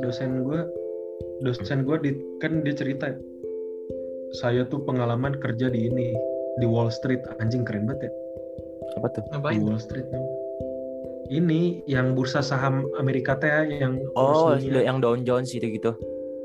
[0.00, 0.60] dosen gue
[1.40, 3.10] dosen gue di kan dia cerita
[4.38, 6.14] saya tuh pengalaman kerja di ini
[6.56, 8.12] di Wall Street anjing keren banget ya
[8.98, 9.22] Apa tuh?
[9.50, 9.58] di?
[9.58, 10.06] Wall Street
[11.30, 14.86] ini yang bursa saham Amerika teh yang Oh, kurs dunia.
[14.86, 15.94] yang Dow Jones gitu-gitu.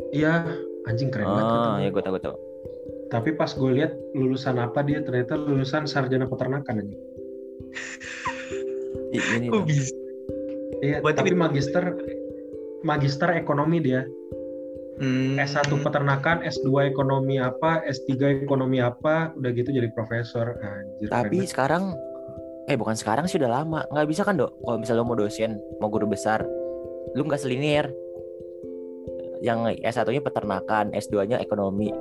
[0.10, 0.42] iya
[0.86, 1.82] anjing keren banget kata Oh, gua.
[1.82, 2.38] ya gue tahu gue tahu.
[3.06, 7.02] tapi pas gue lihat lulusan apa dia ternyata lulusan sarjana peternakan anjing
[9.18, 9.94] Ini Kok bisa?
[10.80, 11.84] iya Berarti tapi di- magister
[12.82, 14.04] magister ekonomi dia
[14.96, 15.36] Hmm.
[15.36, 18.16] S1 peternakan, S2 ekonomi apa, S3
[18.48, 20.56] ekonomi apa, udah gitu jadi profesor.
[20.56, 21.84] Anjir, Tapi keren sekarang
[22.66, 23.84] eh bukan sekarang sih udah lama.
[23.92, 24.56] Nggak bisa kan, Dok?
[24.56, 25.52] Kalau misalnya lo mau dosen,
[25.84, 26.48] mau guru besar,
[27.12, 27.92] lu nggak selinir.
[29.44, 31.92] Yang S1-nya peternakan, S2-nya ekonomi.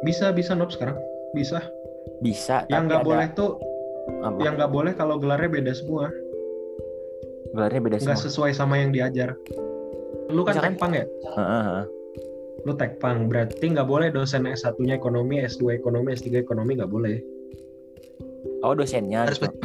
[0.00, 0.94] bisa bisa nob sekarang
[1.34, 1.58] bisa.
[2.22, 3.58] Bisa, Yang nggak ada boleh tuh,
[4.22, 4.38] apa?
[4.40, 6.08] yang nggak boleh kalau gelarnya beda semua,
[7.52, 8.26] gelarnya beda nggak semua.
[8.28, 9.36] sesuai sama yang diajar.
[10.30, 11.84] Lu kan Misalkan- tekpang ya, Heeh, heeh.
[12.62, 17.16] lu tekpang berarti nggak boleh dosen S1-nya ekonomi, S2 ekonomi, S3 ekonomi nggak boleh.
[18.60, 19.56] Oh, dosennya harus gitu.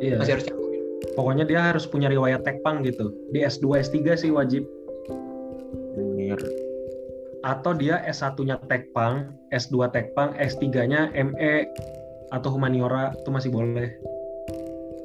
[0.00, 0.16] Iya.
[0.16, 0.82] masih harus nyakuin.
[1.12, 3.10] Pokoknya dia harus punya riwayat tekpang gitu.
[3.34, 4.64] Di S2, S3 sih wajib.
[5.98, 6.38] Anjir.
[7.42, 11.66] Atau dia S1-nya tekpang, S2 tekpang, S3-nya ME
[12.28, 13.88] atau humaniora itu masih boleh.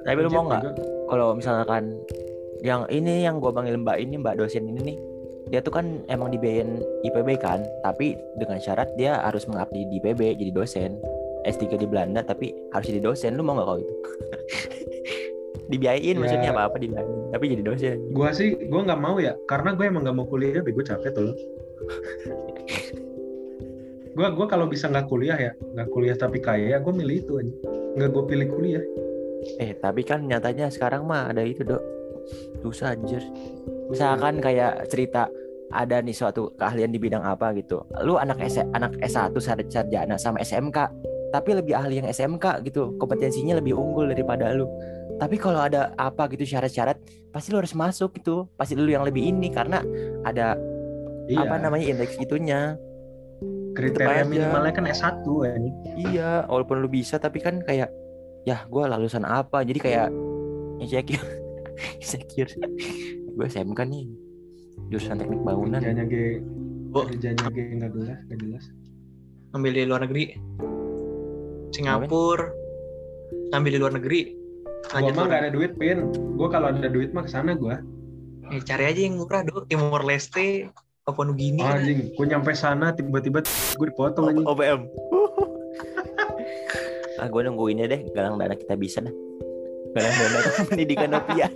[0.04, 0.64] Tapi lu mau nggak?
[1.08, 1.96] kalau misalkan
[2.64, 4.98] yang ini yang gua panggil Mbak ini Mbak dosen ini nih
[5.52, 10.40] dia tuh kan emang dibiayain IPB kan tapi dengan syarat dia harus mengabdi di IPB
[10.40, 11.00] jadi dosen.
[11.44, 13.36] S3 di Belanda tapi harus jadi dosen.
[13.36, 13.96] Lu mau nggak kalau itu?
[15.72, 16.20] Dibiayain Ya.
[16.20, 17.98] maksudnya apa apa dibiayain tapi jadi dosen.
[18.16, 21.34] Gua sih, gua nggak mau ya, karena gue emang nggak mau kuliah, bego capek tuh.
[24.14, 24.22] loh.
[24.22, 27.54] gua gua kalau bisa nggak kuliah ya, nggak kuliah tapi kaya, gue milih itu aja.
[27.94, 28.84] Nggak gue pilih kuliah.
[29.60, 31.84] eh tapi kan nyatanya sekarang mah ada itu dok
[32.64, 33.20] susah anjir
[33.92, 35.28] misalkan kayak cerita
[35.68, 40.16] ada nih suatu keahlian di bidang apa gitu lu anak S anak S1 sar- sarjana
[40.16, 40.78] sama SMK
[41.36, 44.64] tapi lebih ahli yang SMK gitu kompetensinya lebih unggul daripada lu
[45.20, 46.96] tapi kalau ada apa gitu syarat-syarat
[47.36, 49.84] pasti lu harus masuk gitu pasti lu yang lebih ini karena
[50.24, 50.56] ada
[51.28, 51.52] Iya.
[51.52, 52.80] apa namanya indeks itunya
[53.86, 55.76] kriteria minimalnya kan S1 anjing.
[55.98, 57.92] iya walaupun lu bisa tapi kan kayak
[58.44, 59.62] ya gue lulusan apa?
[59.62, 60.08] Jadi kayak
[60.80, 61.24] insecure.
[62.00, 62.54] Insecure.
[63.34, 64.06] Gue SMK nih
[64.88, 65.82] jurusan teknik bangunan.
[65.82, 66.16] Kerjanya G,
[66.94, 67.02] Oh.
[67.04, 68.64] kerjanya G nggak jelas, nggak jelas.
[69.50, 70.24] ngambil di luar negeri.
[71.72, 72.48] Singapura.
[73.50, 74.22] Ngambil di luar negeri.
[74.92, 76.00] Lanjut mah nggak ada duit, pin.
[76.36, 77.82] Gua kalau ada duit mah ke sana gua.
[78.52, 80.70] Eh, cari aja yang murah dong Timor Leste
[81.04, 81.84] Papua Nugini Oh, kan.
[81.84, 83.44] anjing, gue nyampe sana tiba-tiba
[83.76, 84.48] gue dipotong anjing.
[84.48, 84.82] OPM
[87.20, 89.12] ah gue nungguinnya deh galang dana kita bisa dah
[89.94, 90.40] galang dana
[90.72, 91.48] pendidikan Novia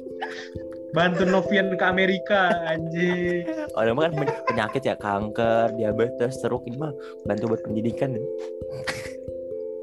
[0.90, 3.44] Bantu Novian ke Amerika, anjing.
[3.74, 6.92] orang mah kan pen- penyakit ya kanker diabetes stroke ini mah
[7.24, 8.16] bantu buat pendidikan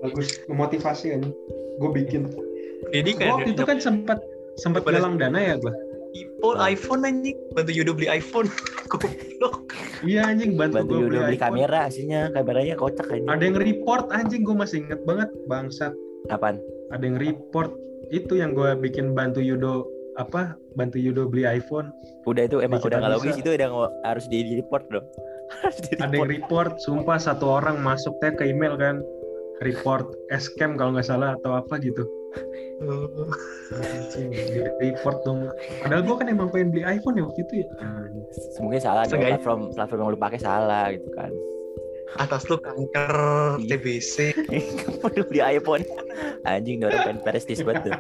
[0.01, 1.33] Bagus, memotivasi anjing.
[1.79, 2.29] Gue bikin.
[2.85, 4.19] pendidikan Gua waktu itu kan sempat
[4.55, 5.73] sempat galang dana ya gue.
[6.15, 7.37] iPhone, iPhone anjing.
[7.59, 8.47] Bantu Yudo beli iPhone.
[8.91, 9.75] Goblok.
[10.07, 13.57] Iya anjing bantu, bantu gue Yudo beli, beli kamera aslinya kameranya kocak aja Ada yang
[13.59, 15.93] report anjing, gue masih inget banget bangsat.
[16.33, 16.57] apaan
[16.95, 17.75] Ada yang report
[18.09, 21.91] itu yang gue bikin bantu Yudo apa bantu Yudo beli iPhone.
[22.29, 23.19] Udah itu emang udah nggak bisa.
[23.19, 23.69] logis itu udah
[24.07, 25.07] harus di report dong.
[25.63, 26.81] Harus di ada yang report.
[26.81, 29.05] sumpah satu orang masuk teh ke email kan.
[29.63, 32.01] Report scam kalau nggak salah atau apa gitu.
[32.01, 32.24] Anjing,
[34.83, 35.49] report dong.
[35.83, 37.67] Padahal gue kan emang pengen beli iPhone ya waktu itu ya.
[38.61, 41.31] Mungkin salah dong platform platform yang lu pakai salah gitu kan.
[42.21, 43.15] Atas lu kanker
[43.59, 43.79] Iya.
[43.79, 44.15] TBC
[44.47, 45.83] kamu udah beli iPhone.
[46.47, 47.99] Anjing dia orang pengen prestis banget tuh.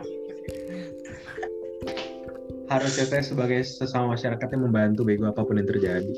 [2.65, 6.15] Harusnya teh sebagai sesama masyarakatnya membantu bego apa pun yang terjadi.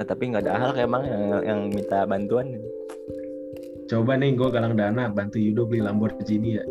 [0.00, 2.56] Nah, tapi nggak ada hal kayak emang yang, yang minta bantuan.
[3.84, 6.64] Coba nih gue galang dana bantu Yudo beli Lamborghini ya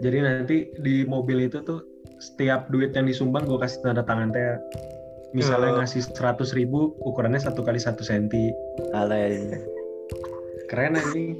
[0.00, 1.84] jadi nanti di mobil itu tuh
[2.20, 4.56] setiap duit yang disumbang gue kasih tanda tangan teh
[5.32, 5.78] misalnya Oh.
[5.80, 8.50] ngasih 100 ribu ukurannya satu kali satu senti
[8.92, 9.30] Alah,
[10.66, 11.38] keren anjing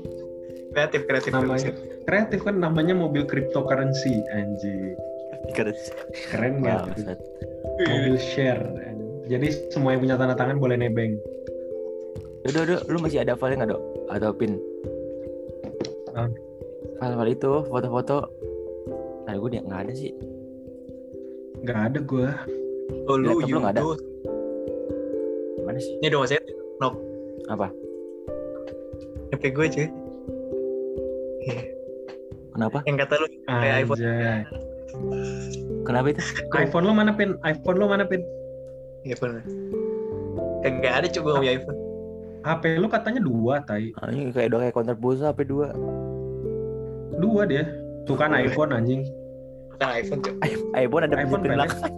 [0.71, 1.75] kreatif kreatif namanya
[2.07, 4.95] kreatif kan namanya mobil cryptocurrency anjing
[5.57, 5.75] keren
[6.31, 6.95] keren nggak?
[6.95, 7.19] Ustaz.
[7.91, 8.63] mobil share
[9.27, 11.19] jadi semua yang punya tanda tangan boleh nebeng
[12.41, 13.83] Udah, udah, lu masih ada file nggak dok?
[14.09, 14.57] Atau pin?
[16.09, 16.33] Apaan?
[16.97, 18.33] File-file itu, foto-foto.
[19.31, 20.11] Nah, gue dia nggak ada sih.
[21.63, 22.29] nggak ada gue
[23.07, 23.83] oh, lu Laptop lu nggak ada?
[23.87, 23.95] Yudo
[25.63, 25.95] Mana sih?
[26.03, 26.43] ini dong saya
[26.83, 26.99] Nop
[27.47, 27.71] Apa?
[29.31, 29.87] HP gue cuy
[32.51, 32.83] Kenapa?
[32.91, 34.01] Yang kata lu kayak iPhone.
[35.87, 36.21] Kenapa itu?
[36.51, 37.39] iPhone lo mana pin?
[37.47, 38.27] iPhone lo mana pin?
[39.07, 39.39] iPhone.
[40.67, 41.79] Kagak ada coba punya iPhone.
[42.43, 43.95] HP lo katanya dua, tai.
[44.03, 47.23] Anjing kayak udah kayak counter pulsa HP 2.
[47.23, 47.65] Dua dia.
[48.05, 48.51] Tuh kan Boleh.
[48.51, 49.07] iPhone anjing.
[49.81, 50.45] Bukan iPhone coba.
[50.77, 51.81] iPhone ada iPhone belakang.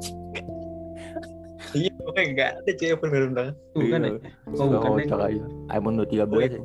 [1.73, 3.56] Iya, pokoknya nggak ada cuy iPhone baru belakang.
[3.73, 4.11] Bukan ya?
[4.12, 4.31] Iya.
[4.52, 5.43] Oh, bukan, Oh, cakap aja.
[5.73, 6.46] iPhone 13 Boleh.
[6.46, 6.58] aja.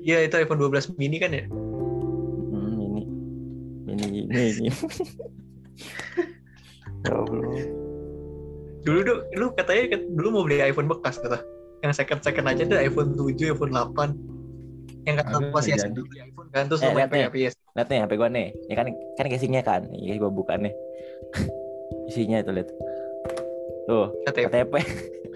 [0.00, 1.44] Iya itu iPhone 12 mini kan ya.
[1.44, 3.02] Hmm, ini.
[3.86, 4.70] Ini ini ini.
[7.00, 7.44] Ya Allah.
[8.80, 11.44] Dulu dulu, lu katanya kat- dulu mau beli iPhone bekas kata.
[11.84, 14.16] Yang second second aja tuh iPhone 7, iPhone 8.
[15.00, 16.00] Yang kata Agak lu masih nggak asing jadi.
[16.02, 17.22] beli iPhone kan terus Eh, lu main lihat nih.
[17.22, 17.54] pakai PS.
[17.70, 18.46] Lihat nih HP gua nih.
[18.60, 19.80] Ini kan kan casingnya kan.
[19.88, 20.72] Ini gua buka nih.
[22.08, 22.68] Isinya itu lihat.
[23.86, 24.46] Tuh, KTP.
[24.46, 24.72] KTP.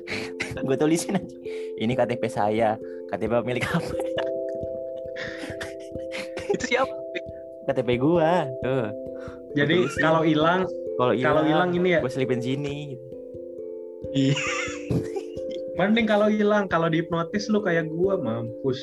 [0.64, 1.36] gue tulisin aja.
[1.76, 2.76] Ini KTP saya.
[3.08, 3.82] KTP milik apa?
[6.50, 6.92] Itu siapa?
[7.64, 8.44] KTP gua.
[8.60, 8.86] Tuh.
[9.54, 9.98] Jadi sih.
[9.98, 12.94] kalau hilang, Kalau kalau hilang ini ya, gue selipin sini.
[14.12, 14.34] Iya.
[15.74, 18.78] mending kalau hilang, kalau dihipnotis lu kayak gua mampus.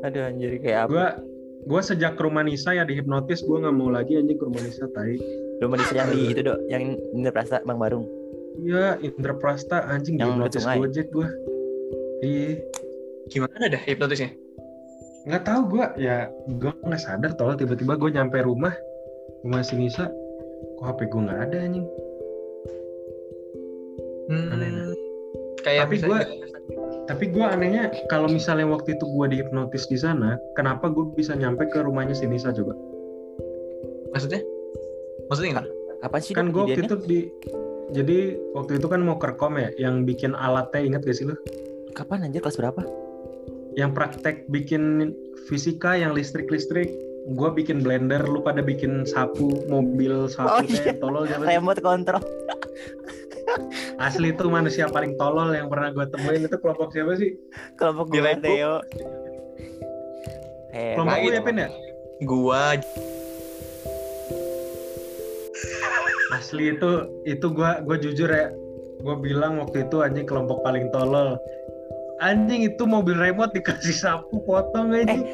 [0.00, 0.90] Aduh anjir kayak apa?
[0.90, 1.06] Gua
[1.66, 4.86] gua sejak ke rumah Nisa ya dihipnotis gua nggak mau lagi anjing ke rumah Nisa
[4.90, 5.18] tai.
[5.58, 8.06] Lu manusia yang di itu dok, yang Indra Prasta Bang Barung.
[8.58, 10.62] Iya, Indra Prasta anjing Yang dihipnotis.
[10.64, 11.28] Gojek gua.
[12.20, 12.62] Iya.
[13.28, 14.30] Gimana dah hipnotisnya?
[15.28, 16.24] nggak tahu gua ya
[16.56, 18.72] gua nggak sadar tolong tiba-tiba gua nyampe rumah
[19.44, 20.08] rumah si Nisa
[20.80, 21.84] kok HP gua nggak ada anjing
[24.28, 24.96] Hmm, Aneh, aneh.
[25.60, 26.28] kayak Tapi misalnya-
[27.08, 31.64] tapi gua anehnya kalau misalnya waktu itu gua dihipnotis di sana kenapa gua bisa nyampe
[31.66, 32.76] ke rumahnya si Nisa coba
[34.12, 34.40] maksudnya?
[35.28, 35.68] Maksudnya gimana?
[35.98, 37.20] Kapan sih kan gua waktu itu di
[37.88, 41.36] jadi waktu itu kan mau kerkom ya yang bikin alatnya inget gak sih lu
[41.96, 42.84] Kapan anjir kelas berapa?
[43.76, 45.14] yang praktek bikin
[45.46, 46.90] fisika yang listrik-listrik
[47.30, 50.92] gua bikin blender lu pada bikin sapu mobil Oh, sapu iya.
[50.92, 51.28] teh tolol?
[51.28, 52.18] Remote control.
[54.06, 57.34] asli itu manusia paling tolol yang pernah gua temuin itu kelompok siapa sih
[57.74, 58.20] Kelompok gue.
[58.38, 58.74] Theo.
[60.70, 61.34] Eh, kelompok lu gitu.
[61.34, 61.68] ya Pin ya
[62.20, 62.62] Gua
[66.30, 66.90] asli itu
[67.24, 68.52] itu gua gua jujur ya
[69.00, 71.34] gua bilang waktu itu anjing kelompok paling tolol
[72.20, 75.24] anjing itu mobil remote dikasih sapu potong anjing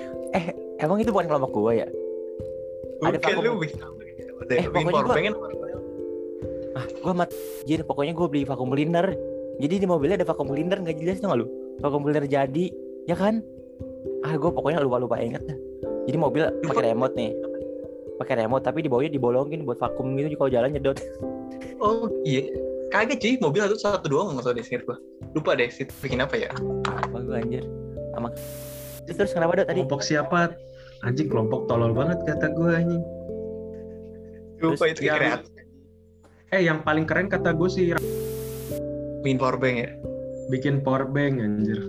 [0.78, 1.88] emang itu bukan kelompok gue ya?
[3.00, 3.44] Ada bukan vakum.
[3.44, 3.52] lu.
[4.44, 5.34] Deh, Eh, pokoknya gua- kan
[6.74, 7.30] Ah, gue mat.
[7.64, 9.14] Jadi pokoknya gue beli vakum cleaner.
[9.62, 11.46] Jadi di mobilnya ada vakum cleaner nggak jelas tuh nggak lu?
[11.78, 12.64] Vakum cleaner jadi,
[13.06, 13.38] ya kan?
[14.26, 15.58] Ah, gue pokoknya lupa lupa inget dah.
[16.04, 17.32] Jadi mobil pakai remote nih,
[18.20, 20.98] pakai remote tapi di bawahnya dibolongin buat vakum gitu kalau jalan nyedot.
[21.78, 22.44] Oh iya.
[22.92, 24.96] Kagak cuy, mobil satu satu doang nggak tau deh singkat gua.
[25.34, 26.50] Lupa deh, sih bikin apa ya?
[26.86, 27.64] Apa gue anjir?
[28.14, 28.28] Sama
[29.04, 29.82] terus, terus kenapa dot tadi?
[29.82, 30.54] kelompok siapa
[31.02, 33.02] anjing kelompok tolol banget kata gua anjing
[34.62, 35.53] Lupa Terus itu yang- kreatif.
[36.54, 37.84] Eh yang paling keren kata gue sih
[39.20, 39.90] Bikin power bank ya.
[40.46, 41.80] bikin power bank anjir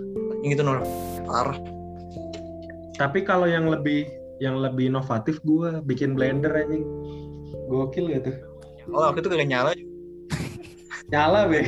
[0.42, 0.80] Yang itu nol
[1.22, 1.54] parah.
[2.96, 6.82] tapi kalau yang lebih yang lebih inovatif gua bikin blender anjing
[7.68, 8.36] gokil tuh
[8.88, 9.70] Oh, waktu itu kagak nyala.
[11.06, 11.60] nyala be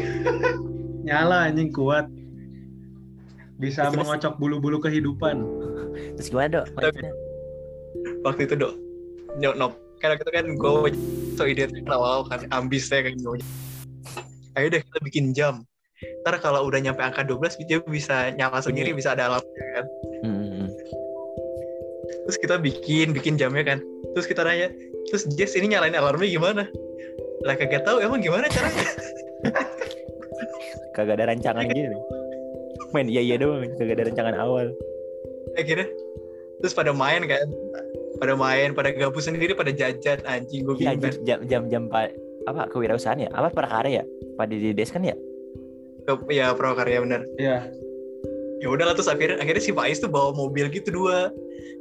[1.06, 2.08] nyala anjing kuat
[3.56, 5.44] bisa Terus- mengocok bulu-bulu kehidupan
[6.14, 6.66] Terus gimana dok?
[8.20, 8.74] Waktu itu dok.
[9.36, 9.72] Nyok nop.
[9.98, 10.90] Karena itu kan gue
[11.34, 13.38] so ide awal kan ambis saya kan gue.
[14.58, 15.62] Ayo deh kita bikin jam.
[16.22, 19.86] Ntar kalau udah nyampe angka 12 dia bisa nyala sendiri, bisa ada alarmnya kan.
[20.22, 20.66] Hmm,
[22.28, 23.78] Terus kita bikin, bikin jamnya kan.
[24.14, 24.70] Terus kita nanya,
[25.10, 26.62] terus Jess ini nyalain alarmnya gimana?
[27.42, 28.84] Lah kagak tahu emang gimana caranya?
[30.96, 31.96] kagak ada rancangan gitu.
[32.92, 34.70] Main iya iya doang, kagak ada rancangan awal.
[35.56, 35.88] Akhirnya
[36.62, 37.48] terus pada main kan.
[38.18, 42.14] Pada main, pada gabus sendiri, pada jajan anjing gue Iya anjir, jam jam jam pak
[42.50, 43.30] apa kewirausahaan ya?
[43.30, 44.04] Apa prakarya ya?
[44.34, 45.14] Pak di des kan ya?
[46.08, 47.28] ke ya prakarya bener.
[47.36, 47.68] ya
[48.58, 51.30] Ya udahlah terus akhirnya akhirnya si Faiz tuh bawa mobil gitu dua.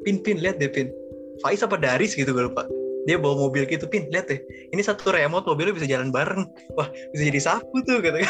[0.06, 0.94] Pin pin lihat deh pin.
[1.42, 2.70] Faiz apa Daris gitu gue lupa.
[3.10, 4.38] Dia bawa mobil gitu pin lihat deh.
[4.70, 6.46] Ini satu remote mobilnya bisa jalan bareng.
[6.78, 8.30] Wah bisa jadi sapu tuh katanya.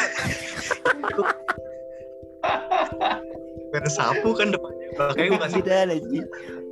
[3.68, 4.86] Karena sapu kan depannya.
[4.96, 5.62] Makanya gue kasih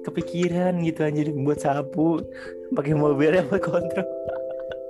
[0.07, 2.23] Kepikiran gitu anjir buat sapu
[2.79, 4.07] pakai mobilnya buat kontrol.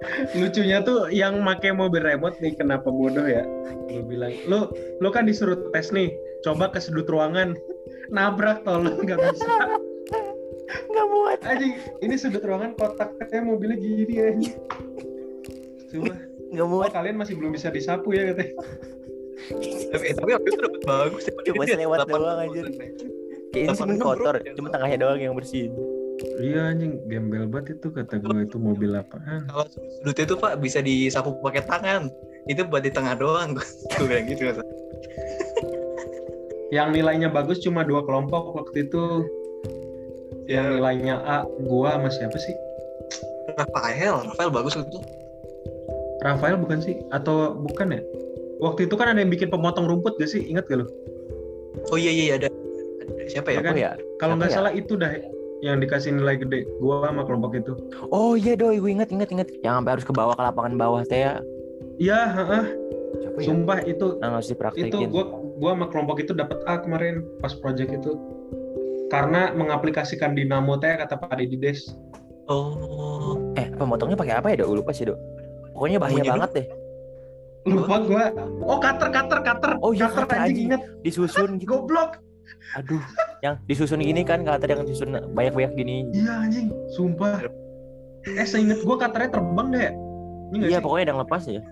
[0.39, 3.43] lucunya tuh yang make mobil remote nih kenapa bodoh ya
[3.91, 4.71] lu bilang lu
[5.03, 6.13] lu kan disuruh tes nih
[6.45, 7.57] coba ke sudut ruangan
[8.15, 9.55] nabrak tolong nggak bisa
[10.67, 11.39] Enggak muat.
[11.47, 14.15] anjing ini sudut ruangan kotaknya mobilnya gini
[15.91, 16.13] coba
[16.47, 16.91] Enggak oh, muat.
[16.95, 18.55] kalian masih belum bisa disapu ya katanya
[19.93, 21.23] tapi, tapi waktu itu dapat bagus.
[21.45, 22.67] Cuma Dia selewat 8 doang, bulan,
[23.65, 23.73] anjir.
[23.73, 23.97] nih.
[23.97, 24.55] Kayak ini sih 86 kotor, bro.
[24.61, 25.65] cuma tengahnya doang yang bersih.
[26.41, 29.45] Iya anjing, gembel banget itu kata gue itu mobil apaan.
[29.49, 32.09] Kalau sudut itu Pak bisa disapu pakai tangan.
[32.49, 33.59] Itu buat di tengah doang.
[33.99, 34.55] Gue bilang gitu.
[36.71, 39.27] Yang nilainya bagus cuma dua kelompok waktu itu.
[40.47, 42.55] Yang Ya, nilainya A, gua sama siapa sih?
[43.59, 44.99] Rafael, Rafael bagus itu.
[46.23, 46.95] Rafael bukan sih?
[47.11, 48.01] Atau bukan ya?
[48.63, 50.47] Waktu itu kan ada yang bikin pemotong rumput gak sih?
[50.47, 50.87] Ingat gak lo?
[51.91, 52.49] Oh iya iya iya, ada.
[53.29, 53.61] Siapa ya?
[53.63, 53.75] Kan?
[53.77, 53.93] Ya?
[54.19, 54.57] Kalau nggak ya?
[54.63, 55.13] salah itu dah
[55.65, 56.69] yang dikasih nilai gede.
[56.79, 57.73] Gua sama kelompok itu.
[58.13, 59.49] Oh iya doi, gue inget inget inget.
[59.65, 61.41] Yang sampai harus ke bawah ke lapangan bawah teh ya.
[61.97, 62.65] Iya, heeh.
[63.37, 63.41] Ya?
[63.41, 65.09] sumpah itu Nah, harus itu dipraktekin.
[65.13, 65.25] gua
[65.57, 68.13] gua sama kelompok itu dapat A kemarin pas project itu.
[69.09, 71.81] Karena mengaplikasikan dinamo teh kata Pak Dedi Des.
[72.47, 74.83] Oh, Eh, pemotongnya pakai apa ya, Dok?
[74.83, 75.19] Lupa sih, Dok.
[75.73, 76.67] Pokoknya bahaya banget deh.
[77.67, 78.25] Lupa gua.
[78.63, 79.73] Oh, cutter cutter cutter.
[79.83, 80.83] Oh iya, cutter cutter, anjing inget.
[81.03, 81.69] Disusun gitu.
[81.69, 82.21] Goblok.
[82.75, 83.03] Aduh,
[83.41, 85.97] yang disusun gini kan kata yang disusun banyak-banyak gini.
[86.11, 87.43] Iya anjing, sumpah.
[88.27, 89.91] Eh seinget gua cutternya terbang deh.
[90.47, 90.85] Ini Iya, sih?
[90.85, 91.63] pokoknya ada lepas ya.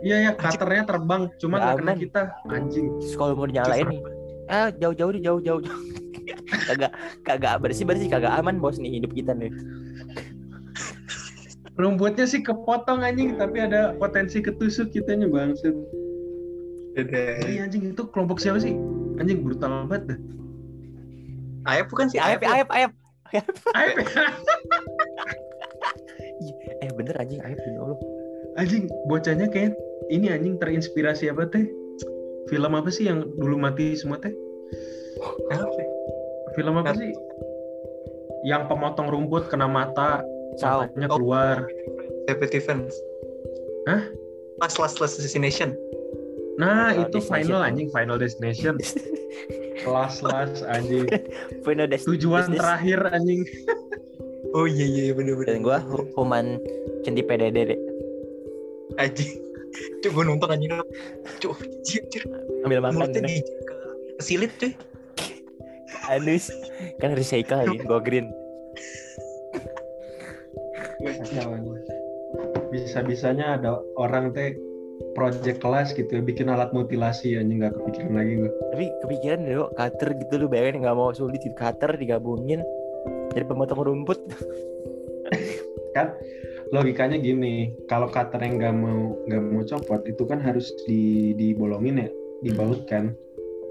[0.00, 2.86] Iya ya, cutternya terbang, cuma nggak kena kita anjing.
[2.98, 4.00] Terus kalau mau dinyalain nih,
[4.48, 5.60] eh jauh-jauh deh, jauh-jauh.
[5.60, 5.80] jauh.
[6.68, 9.50] kagak kagak bersih-bersih, kagak aman bos nih hidup kita nih.
[11.72, 15.72] Rumputnya sih kepotong anjing, tapi ada potensi ketusuk kitanya bangset.
[16.92, 17.40] ada.
[17.48, 18.76] Iya anjing itu kelompok siapa sih?
[19.20, 20.18] Anjing brutal banget dah.
[21.62, 22.18] Ayep bukan sih?
[22.18, 22.68] Aep, Ayep.
[22.68, 22.92] aep, aep.
[23.78, 24.06] Aib ya.
[26.82, 28.00] Eh bener anjing aep demi Allah.
[28.60, 29.72] anjing bocahnya kayak
[30.12, 31.64] ini anjing terinspirasi apa teh?
[32.50, 34.34] Film apa sih yang dulu mati semua teh?
[35.48, 35.70] Apa?
[36.52, 37.14] Film apa sih?
[38.44, 40.20] Yang pemotong rumput kena mata,
[40.60, 41.64] matanya keluar.
[42.28, 42.92] Separate Defense.
[43.88, 44.02] Hah?
[44.60, 45.72] Last Last Last Destination.
[46.60, 47.44] Nah, Final itu Destination.
[47.48, 48.74] final anjing, final destination.
[49.82, 51.08] Kelas-kelas anjing.
[51.64, 53.42] Final Des- Tujuan Des- terakhir anjing.
[54.52, 55.48] Oh iya iya bener bener.
[55.48, 56.60] Dan gua hu- human
[57.08, 57.80] centi PDD deh.
[59.00, 59.40] Anjing.
[60.04, 60.76] Cuk gue nonton anjing.
[61.40, 62.22] Anjir.
[62.60, 63.74] Ambil makan Mulutnya di ke
[64.20, 64.76] kesilit cuy.
[66.04, 66.52] Anus.
[67.00, 68.28] Kan recycle lagi, go green.
[72.68, 74.52] Bisa-bisanya ada orang teh
[75.12, 78.50] project kelas gitu ya bikin alat mutilasi anjing nggak kepikiran lagi gue.
[78.72, 82.60] Tapi kepikiran deh, Dok, cutter gitu lu bayangin nggak mau sulit gitu, cutter digabungin
[83.32, 84.18] jadi pemotong rumput.
[85.96, 86.16] Kan
[86.72, 92.00] logikanya gini, kalau cutter yang nggak mau nggak mau copot itu kan harus di dibolongin
[92.00, 92.08] ya,
[92.40, 93.12] dibaut kan.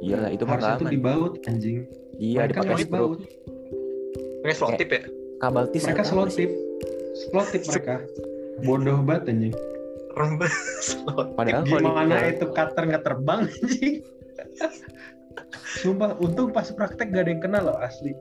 [0.01, 0.89] Iya lah, itu tuh aman.
[0.89, 1.85] dibaut anjing.
[2.21, 2.89] Iya, Mereka dipakai nggak skrup.
[2.93, 3.19] dibaut.
[4.41, 5.01] Pakai slot tip ya.
[5.41, 6.37] Kabel tis Mereka atau slow apa sih?
[6.45, 6.51] tip.
[7.17, 7.95] Slow tip mereka.
[8.65, 9.53] Bodoh banget anjing.
[10.15, 11.33] Rembes slot.
[11.35, 13.95] Padahal kalau Gimana itu cutter nggak terbang anjing?
[15.81, 18.11] Sumpah, untung pas praktek gak ada yang kena loh asli.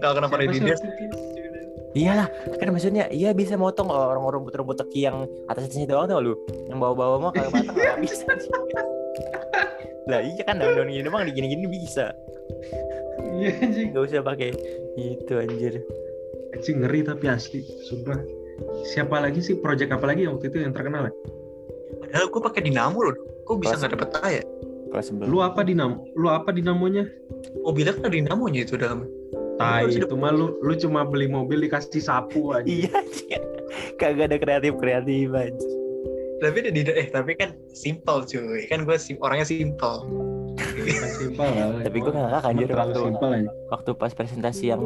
[0.00, 0.72] Kalau kenapa di itu?
[1.96, 2.28] Iyalah,
[2.60, 6.36] kan maksudnya iya bisa motong orang rumput-rumput teki yang atas atasnya doang tau lu.
[6.68, 8.28] Yang bawah-bawah mah kalau matang nggak bisa.
[10.06, 12.12] lah iya kan daun-daun gini doang digini-gini bisa.
[13.40, 13.96] Iya anjing.
[13.96, 14.52] Gak usah pakai
[15.00, 15.80] itu anjir.
[16.52, 18.20] Anjing ngeri tapi asli, sumpah.
[18.92, 21.12] Siapa lagi sih project apa lagi yang waktu itu yang terkenal ya?
[22.00, 23.16] Padahal gue pakai dinamo loh.
[23.46, 24.44] Kok bisa nggak dapet A ya?
[24.90, 25.12] Kelas.
[25.12, 26.06] Lu apa dinamo?
[26.16, 27.04] Lu apa dinamonya?
[27.62, 29.04] Mobilnya kan ada dinamonya itu dalam.
[29.56, 32.68] Tai itu mah lu lu cuma beli mobil dikasih sapu aja.
[32.68, 32.96] Iya.
[34.00, 35.72] Kagak ada kreatif-kreatif anjir.
[36.36, 38.68] Tapi ada di eh tapi kan simple cuy.
[38.68, 40.04] Kan gue sim orangnya simple.
[41.16, 41.80] Simpel lah.
[41.88, 43.50] Tapi gue ngakak anjir terlalu waktu simpel aja.
[43.72, 44.82] waktu pas presentasi yang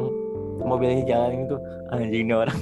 [0.63, 1.57] mobilnya jalan itu
[1.91, 2.59] anjing orang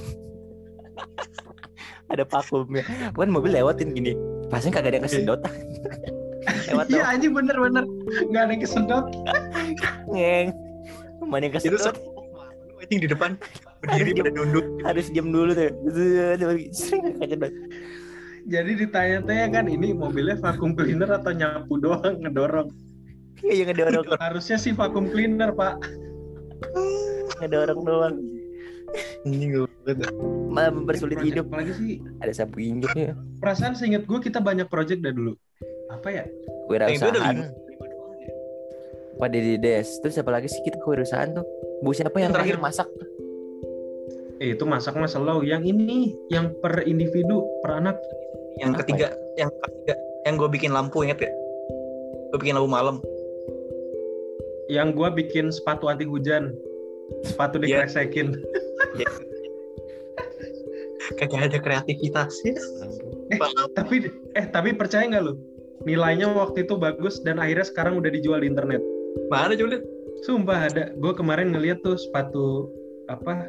[2.13, 4.13] ada vakumnya kan mobil lewatin gini.
[4.49, 5.39] Pasnya kagak ada yang kesedot.
[6.71, 7.85] Lewat Iya anjing bener-bener
[8.31, 9.05] nggak ada yang kesedot.
[10.09, 10.47] ngeng.
[11.29, 11.95] Mana yang Itu kesedot?
[11.95, 12.49] semua
[12.81, 13.31] anjing di depan.
[13.85, 14.65] Berdiri pada nunduk.
[14.83, 15.69] harus diam dulu tuh.
[18.49, 22.73] Jadi ditanya-tanya kan ini mobilnya vacuum cleaner atau nyapu doang ngedorong.
[23.45, 24.17] iya ngedorong.
[24.17, 25.77] Harusnya sih vacuum cleaner pak.
[27.39, 28.15] ngedorong doang
[29.25, 30.11] Gue banget.
[30.49, 31.91] malah mempersulit Project hidup Apalagi sih
[32.21, 35.33] ada sapu injeknya perasaan seinget gue kita banyak project dah dulu.
[35.89, 36.23] Apa ya?
[36.69, 37.49] Kewirausahaan ya.
[39.19, 41.45] pada di des terus siapa lagi sih kita kewirausahaan tuh
[41.83, 42.87] bu siapa yang Yang terakhir masak
[44.39, 45.43] Eh itu masak mah slow.
[45.43, 47.99] Yang ini yang per individu per anak.
[48.55, 51.31] Yang Apa ketiga, yang ketiga, yang gue bikin lampu inget ya?
[52.31, 53.03] Gue bikin lampu malam.
[54.71, 56.55] Yang gue bikin sepatu anti hujan.
[57.27, 57.83] Sepatu Iya.
[57.83, 58.31] dikresekin.
[61.17, 62.53] Kagak ada kreativitasnya.
[63.33, 63.39] Eh,
[63.73, 65.33] tapi eh tapi percaya nggak lu?
[65.87, 68.83] Nilainya waktu itu bagus dan akhirnya sekarang udah dijual di internet.
[69.31, 69.83] Mana coba lihat?
[70.27, 70.83] Sumpah ada.
[70.99, 72.67] Gue kemarin ngeliat tuh sepatu
[73.07, 73.47] apa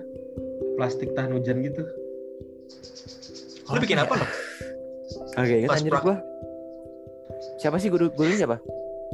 [0.79, 1.83] plastik tahan hujan gitu.
[3.71, 4.31] Lu bikin apa, Nop?
[5.39, 6.17] Oke, ingat anjir prak- gua.
[7.61, 8.57] Siapa sih guru gurunya siapa?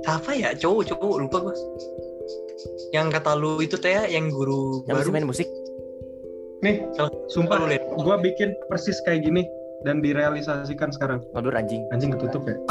[0.07, 0.53] Apa ya?
[0.57, 1.55] Cowok, cowok, lupa gua.
[2.93, 5.11] Yang kata lu itu teh yang guru Yang baru.
[5.13, 5.49] main musik?
[6.61, 6.81] Nih,
[7.29, 7.83] sumpah Lu liat.
[7.97, 9.45] gua bikin persis kayak gini
[9.85, 11.21] dan direalisasikan sekarang.
[11.37, 11.83] Ngedur anjing.
[11.93, 12.57] Anjing ketutup ya.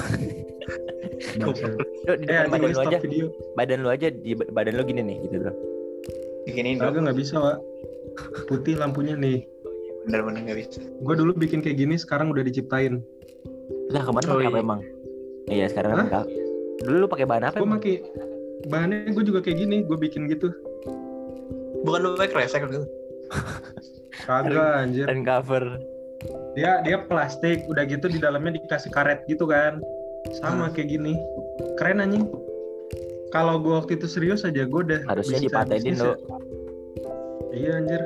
[1.26, 3.00] Di eh badan lu stop aja.
[3.00, 3.26] video.
[3.56, 5.56] Badan lu aja di badan lu gini nih gitu loh.
[6.44, 6.98] Bikinin dong.
[6.98, 7.58] Nggak bisa, Wak.
[8.48, 9.44] Putih lampunya nih.
[10.06, 10.80] Bener-bener gak bisa.
[11.02, 13.02] Gue dulu bikin kayak gini, sekarang udah diciptain.
[13.90, 14.62] Lah ke mana Oh, pakai apa iya.
[14.62, 14.80] emang?
[15.46, 16.06] Iya sekarang kan Hah?
[16.06, 16.26] enggak.
[16.86, 17.58] Dulu lu pakai bahan apa?
[17.58, 17.96] Gue pakai
[18.68, 20.54] bahannya gue juga kayak gini, gue bikin gitu.
[21.82, 22.86] Bukan lu pakai kresek gitu.
[24.26, 25.06] Kagak anjir.
[25.06, 25.64] Dan cover.
[26.56, 29.84] Dia dia plastik, udah gitu di dalamnya dikasih karet gitu kan.
[30.40, 31.14] Sama kayak gini.
[31.78, 32.26] Keren anjing.
[33.30, 36.18] Kalau gue waktu itu serius aja, gue udah Harusnya dipatenin lo ya.
[37.56, 38.02] Iya anjir.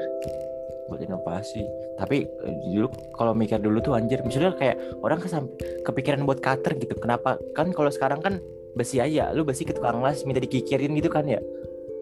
[0.89, 1.61] buat inovasi.
[2.01, 4.73] Tapi eh, dulu kalau mikir dulu tuh anjir, misalnya kayak
[5.05, 5.53] orang kesam-
[5.85, 6.97] kepikiran buat cutter gitu.
[6.97, 7.37] Kenapa?
[7.53, 8.41] Kan kalau sekarang kan
[8.73, 11.37] besi aja, lu besi ke tukang las minta dikikirin gitu kan ya.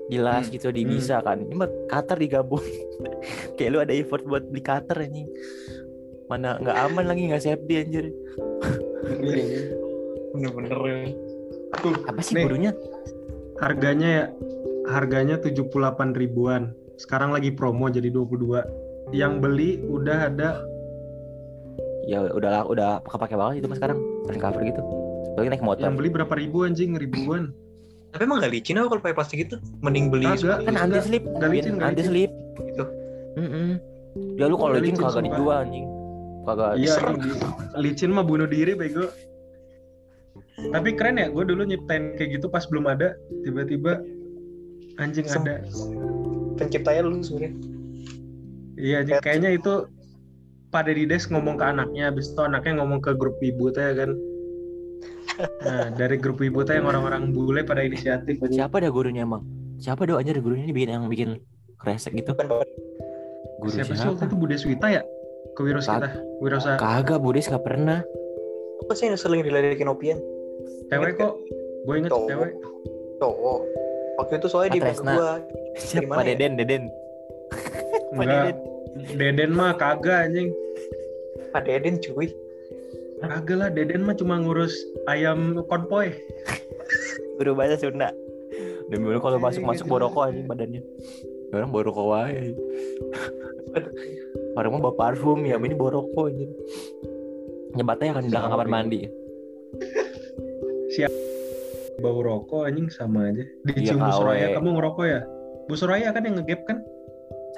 [0.07, 0.53] Dilas Hmm.
[0.53, 0.91] gitu, di Hmm.
[0.93, 1.37] bisa kan.
[1.39, 2.63] Ini mah cutter digabung.
[3.59, 5.27] kayak lu ada effort buat beli cutter anjing.
[6.27, 8.05] Mana nggak aman lagi nggak safety anjir.
[10.33, 10.79] Bener-bener.
[11.77, 12.71] Tuh, Apa sih nih, gurunya?
[13.57, 14.25] harganya ya
[14.87, 16.71] harganya 78 ribuan.
[16.95, 18.63] Sekarang lagi promo jadi 22.
[19.11, 20.49] Yang beli udah ada
[22.07, 23.99] Ya udah udah pakai banget itu mas sekarang.
[24.23, 24.79] Front cover gitu.
[25.35, 25.83] Lagi naik motor.
[25.83, 27.51] yang beli berapa ribu anjing ribuan.
[28.07, 29.55] Tapi emang gak licin apa kalau pakai plastik itu?
[29.79, 30.63] Mending beli Kagak.
[30.63, 32.85] kan anti slip Nggak licin, nggak anti slip Gitu.
[33.37, 33.69] Mm-mm.
[34.33, 35.85] ya lu kalau licin kagak dijual anjing
[36.41, 37.37] kagak Iya, di-
[37.77, 39.11] licin mah bunuh diri bego.
[40.57, 44.01] Tapi keren ya, gue dulu nyiptain kayak gitu pas belum ada, tiba-tiba
[44.97, 45.61] anjing Sem- ada.
[46.57, 47.53] Penciptanya lu sebenarnya.
[48.73, 49.85] Iya, kayaknya itu
[50.67, 54.17] pada di desk ngomong ke anaknya, habis itu anaknya ngomong ke grup ibu teh kan.
[55.37, 59.45] Nah, dari grup ibu teh yang orang-orang bule pada inisiatif siapa dah gurunya emang
[59.77, 61.29] siapa dah anjir gurunya ini bikin yang bikin
[61.77, 65.01] kresek gitu guru Siapa sih siapa, waktu itu Bude Swita ya?
[65.57, 66.09] Ke Wiros Kag- kita.
[66.37, 68.05] Wirosa kagak budes gak pernah
[68.77, 70.21] apa sih yang sering diledekin Opian?
[70.93, 71.33] cewek kok.
[71.89, 72.53] Gue inget cewek.
[73.17, 73.59] Cowok.
[74.21, 75.41] Waktu itu soalnya di gua.
[75.77, 76.33] siapa ya?
[76.33, 76.83] deden deden
[78.13, 78.53] Enggak.
[78.53, 78.55] Deden.
[79.17, 80.49] Deden mah kagak anjing.
[81.53, 82.29] Pak Deden cuy.
[83.17, 84.77] Kagak lah, Deden mah cuma ngurus
[85.09, 86.13] ayam konvoy.
[87.37, 88.09] guru bahasa Sunda.
[88.89, 89.93] Demi Allah kalau Iya, masuk masuk gitu.
[89.93, 90.81] boroko anjing badannya.
[91.53, 92.47] Orang boroko wae.
[94.57, 96.49] Orang mah bawa parfum ya ini boroko anjing
[97.77, 98.99] nyebatnya kan di belakang kamar mandi.
[101.97, 103.41] Bau rokok anjing sama aja.
[103.41, 104.17] Iya, dicium Bu KW.
[104.21, 105.19] Soraya kamu ngerokok ya?
[105.65, 106.77] Bu Soraya kan yang ngegap kan?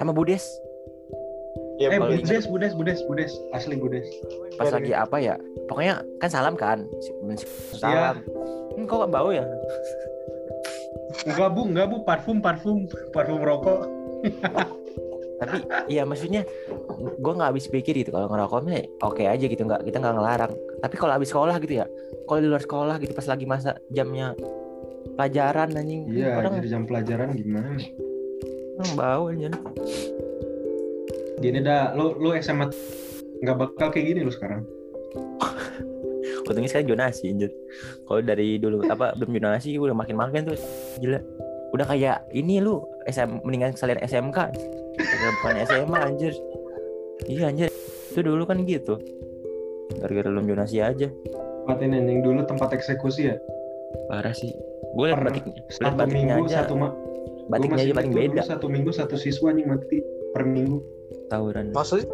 [0.00, 0.44] Sama budes
[1.80, 1.96] Ya, eh.
[1.96, 3.32] Budes Budes Budes Budes.
[3.56, 4.04] Asli Budes.
[4.60, 5.34] Pas Iya, lagi apa ya?
[5.64, 6.84] Pokoknya kan salam kan?
[7.24, 7.40] Iya.
[7.72, 8.20] salam.
[8.76, 9.48] Hmm, kok gak bau ya?
[11.24, 11.96] Enggak bu enggak bu.
[12.04, 12.84] Parfum parfum.
[13.16, 13.88] Parfum rokok.
[15.40, 16.44] Tapi iya maksudnya
[17.00, 18.12] gue nggak habis pikir gitu.
[18.12, 19.64] Kalau ngerokoknya oke aja gitu.
[19.64, 20.52] Nggak kita nggak ngelarang.
[20.84, 21.88] Tapi kalau habis sekolah gitu ya?
[22.28, 24.36] Kalau di luar sekolah gitu pas lagi masa jamnya
[25.16, 26.12] pelajaran anjing.
[26.12, 27.72] Iya orang jadi jam pelajaran gimana?
[28.76, 29.48] Orang bau aja
[31.40, 32.68] gini dah lu lu SMA
[33.40, 34.62] nggak bakal kayak gini lu sekarang.
[36.48, 37.50] Untungnya sekarang jonasi anjir.
[38.04, 40.56] Kalau dari dulu apa belum jonasi udah makin makin tuh
[41.00, 41.20] gila.
[41.70, 44.38] Udah kayak ini lu SM mendingan sekalian SMK
[45.00, 46.34] Udah bukan SMA anjir.
[47.30, 47.68] Iya anjir.
[48.10, 49.00] Itu dulu kan gitu.
[50.02, 51.08] Gara-gara belum jonasi aja.
[51.64, 53.36] Tempat ini anjing dulu tempat eksekusi ya?
[54.10, 54.50] Parah sih.
[54.92, 55.30] Gue liat Pernah.
[55.30, 56.56] batik liat satu batiknya minggu aja.
[56.66, 56.88] satu ma
[57.46, 58.40] batiknya aja paling beda.
[58.42, 59.98] satu minggu satu siswa anjing mati
[60.34, 60.78] per minggu.
[61.30, 62.06] Tawuran Maksudnya?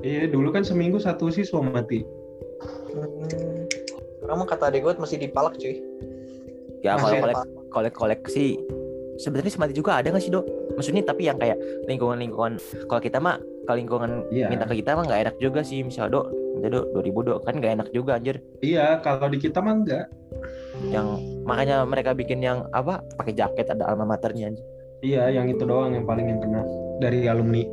[0.00, 2.04] Iya dulu kan seminggu satu siswa mati.
[2.92, 3.68] Hmm,
[4.20, 5.80] sekarang mah kata adek gue masih dipalak cuy.
[6.80, 7.36] ya kalau kolek
[7.68, 8.56] kolek koleksi
[9.20, 10.48] sebenarnya semati juga ada nggak sih dok?
[10.80, 12.56] Maksudnya tapi yang kayak lingkungan lingkungan
[12.88, 13.36] kalau kita mah
[13.68, 14.48] kalau lingkungan iya.
[14.48, 15.84] minta ke kita mah nggak enak juga sih.
[15.84, 18.40] Misal dok minta dok dua ribu dok kan nggak enak juga anjir.
[18.64, 20.08] Iya kalau di kita mah enggak
[20.88, 24.64] yang makanya mereka bikin yang apa pakai jaket ada alma maternya anjir.
[25.04, 26.64] Iya yang itu doang yang paling yang kena
[27.00, 27.64] dari alumni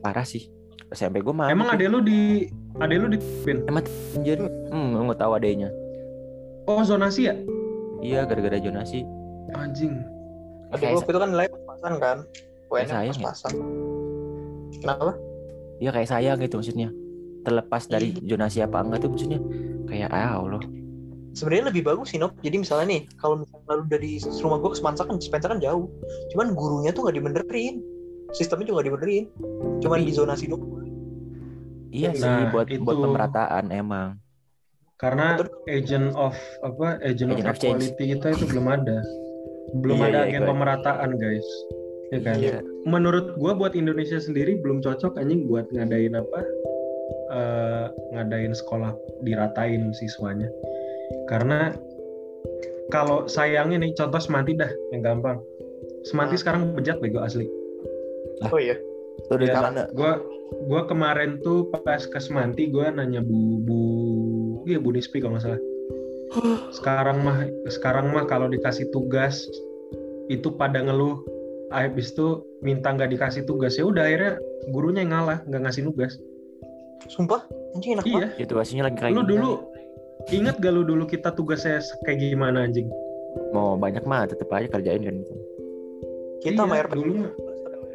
[0.00, 0.48] parah sih
[0.94, 2.46] SMP gue mah emang ada lu di
[2.78, 4.38] ada lu di pin anjir
[4.70, 5.68] hmm nggak tahu adanya
[6.70, 7.34] oh zonasi ya
[8.00, 9.02] iya gara-gara jonasi
[9.52, 9.98] anjing
[10.72, 12.18] Adek gue itu kan nilai pas-pasan kan.
[12.72, 13.28] UN sayang ya.
[13.28, 13.54] pas-pasan.
[14.80, 15.12] Kenapa?
[15.82, 16.88] iya kayak sayang gitu maksudnya
[17.42, 19.42] terlepas dari jonasi apa enggak tuh maksudnya
[19.90, 20.62] kayak ah Allah
[21.32, 22.36] Sebenarnya lebih bagus sih Nop.
[22.44, 25.88] Jadi misalnya nih, kalau misalnya lu dari rumah gue ke Semansa kan, Spencer kan jauh.
[26.28, 27.80] Cuman gurunya tuh nggak dibenerin.
[28.32, 29.28] Sistemnya juga dibenerin
[29.78, 30.80] cuman Tapi- di zonasi doang
[31.88, 33.04] Iya sih Nah, buat buat itu.
[33.04, 34.16] pemerataan emang.
[34.96, 35.50] karena Betul.
[35.68, 37.82] agent of apa agent, Agent of of change.
[37.90, 38.98] equality kita itu belum ada
[39.74, 40.48] belum Iya, ada iya, agen ikut.
[40.48, 41.48] pemerataan guys
[42.08, 42.58] ya kan Iya.
[42.84, 46.40] menurut gua buat Indonesia sendiri belum cocok anjing buat ngadain apa
[47.30, 50.46] eh, ngadain sekolah diratain siswanya
[51.26, 51.74] karena
[52.88, 55.40] kalau sayangnya nih contoh semanti dah yang gampang
[56.02, 56.40] semanti Ah.
[56.40, 57.50] sekarang bejat bego asli
[58.50, 58.76] oh iya.
[59.28, 60.18] Tuh dari Ya, gua
[60.66, 63.80] gua kemarin tuh pas ke semanti gua nanya bu bu
[64.66, 65.62] iya bu Nispi kalau nggak salah.
[66.76, 69.44] Sekarang mah sekarang mah kalau dikasih tugas
[70.32, 71.20] itu pada ngeluh.
[71.72, 74.36] Habis itu minta nggak dikasih tugas ya udah akhirnya
[74.76, 76.20] gurunya yang ngalah nggak ngasih tugas
[77.08, 77.42] sumpah?
[77.74, 78.14] Anjing enak iya.
[78.14, 79.52] Banget Situasinya lagi kayak lu dulu
[80.30, 82.86] inget gak lu dulu kita tugasnya kayak gimana anjing?
[83.50, 85.16] Mau banyak mah tetep aja kerjain kan.
[85.18, 85.34] Gitu.
[86.42, 87.12] kita Iya, sama RP dulu.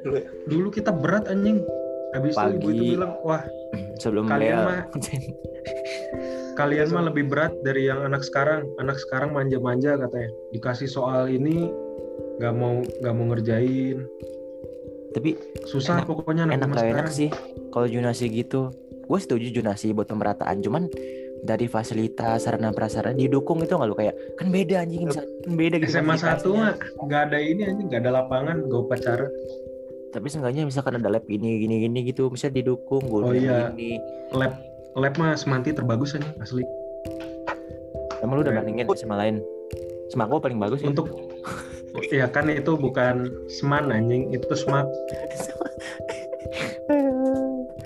[0.04, 0.26] Dulu ya?
[0.50, 1.62] Dulu kita berat anjing.
[2.16, 3.44] Habis itu ibu itu bilang wah
[4.00, 4.86] Sebelum Kalian mah-
[6.60, 8.66] kalian mah lebih berat dari yang anak sekarang.
[8.82, 10.30] Anak sekarang manja-manja katanya.
[10.54, 11.70] Dikasih soal ini
[12.38, 14.06] nggak mau nggak mau ngerjain.
[15.14, 15.34] Tapi
[15.66, 17.30] susah Enak- pokoknya anak enak gak enak sih
[17.74, 18.70] kalau junasi gitu.
[19.08, 20.92] Gue setuju junasi buat pemerataan, cuman
[21.48, 23.96] dari fasilitas sarana prasarana didukung itu nggak lu?
[23.96, 26.76] Kayak kan beda anjing bisa kan beda gitu SMA satu mah
[27.08, 27.88] nggak ada ini anjing.
[27.88, 29.28] Nggak ada lapangan gak upacara
[30.18, 33.70] tapi seenggaknya misalkan ada lab ini gini gini gitu bisa didukung gue Oh, iya.
[33.70, 34.02] ini.
[34.34, 34.58] Lab
[34.98, 36.66] lab mah semanti terbagus anjing asli.
[38.18, 38.66] Emang lu udah Keren.
[38.66, 39.46] bandingin sama lain?
[40.10, 40.90] Sama aku paling bagus ya.
[40.90, 41.06] untuk
[42.10, 44.34] ya kan itu bukan seman anjing.
[44.34, 44.90] Itu semak.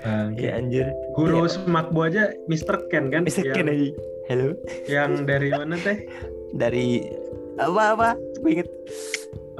[0.02, 0.86] Nah, Iya anjir.
[1.14, 1.62] guru Iya.
[1.62, 2.90] semakbo aja Mr.
[2.90, 3.22] Ken kan?
[3.22, 3.86] Yang, kan aja
[4.26, 4.48] halo?
[4.90, 6.06] yang dari mana teh?
[6.54, 7.06] Dari
[7.54, 8.08] apa apa?
[8.42, 8.68] Gue inget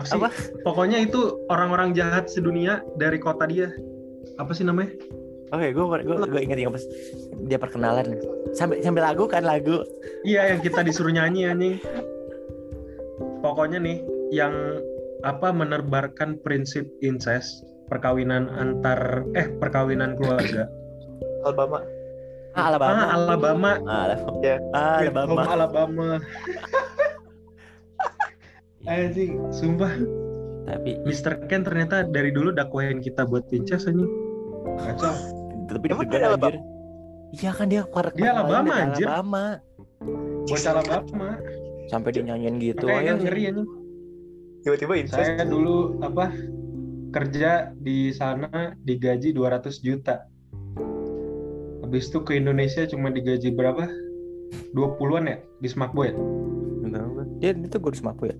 [0.03, 0.19] apa sih?
[0.19, 0.29] Apa?
[0.62, 3.71] pokoknya itu orang-orang jahat sedunia dari kota dia
[4.37, 4.91] apa sih namanya
[5.51, 6.85] oke gue gue gue inget yang pas
[7.45, 8.19] dia perkenalan
[8.53, 9.83] sampai sampai lagu kan lagu
[10.23, 11.77] Iya yang kita disuruh nyanyi anjing.
[13.43, 13.99] Pokoknya nih
[14.31, 14.55] yang
[15.23, 20.71] apa menerbarkan prinsip incest perkawinan antar eh perkawinan keluarga.
[21.43, 21.83] Alabama
[22.55, 23.71] ah Alabama Ah Alabama.
[23.83, 24.57] ah Alabama Ya.
[24.71, 26.09] ah, Alabama Alabama.
[28.83, 29.95] Anjing, sumpah
[30.62, 31.42] tapi Mr.
[31.51, 34.07] Ken ternyata dari dulu dakwain kita buat incest anjing.
[34.79, 35.11] Kacau.
[35.66, 36.55] tapi Emang deg-degan, dia anjir.
[37.33, 39.07] Iya kan dia keluar Dia Alabama, anjir.
[39.09, 39.45] Alabama
[40.47, 41.29] Buat Alabama.
[41.90, 43.68] sampai dinyanyiin gitu Makanya kan ayo ngeri anjing.
[44.62, 46.31] tiba-tiba incest Saya dulu apa
[47.12, 50.25] kerja di sana digaji 200 juta.
[51.83, 53.85] Habis itu ke Indonesia cuma digaji berapa?
[54.73, 56.14] 20-an ya di Smakbo ya?
[56.83, 57.27] Enggak, enggak.
[57.40, 58.37] dia itu guru semapu ya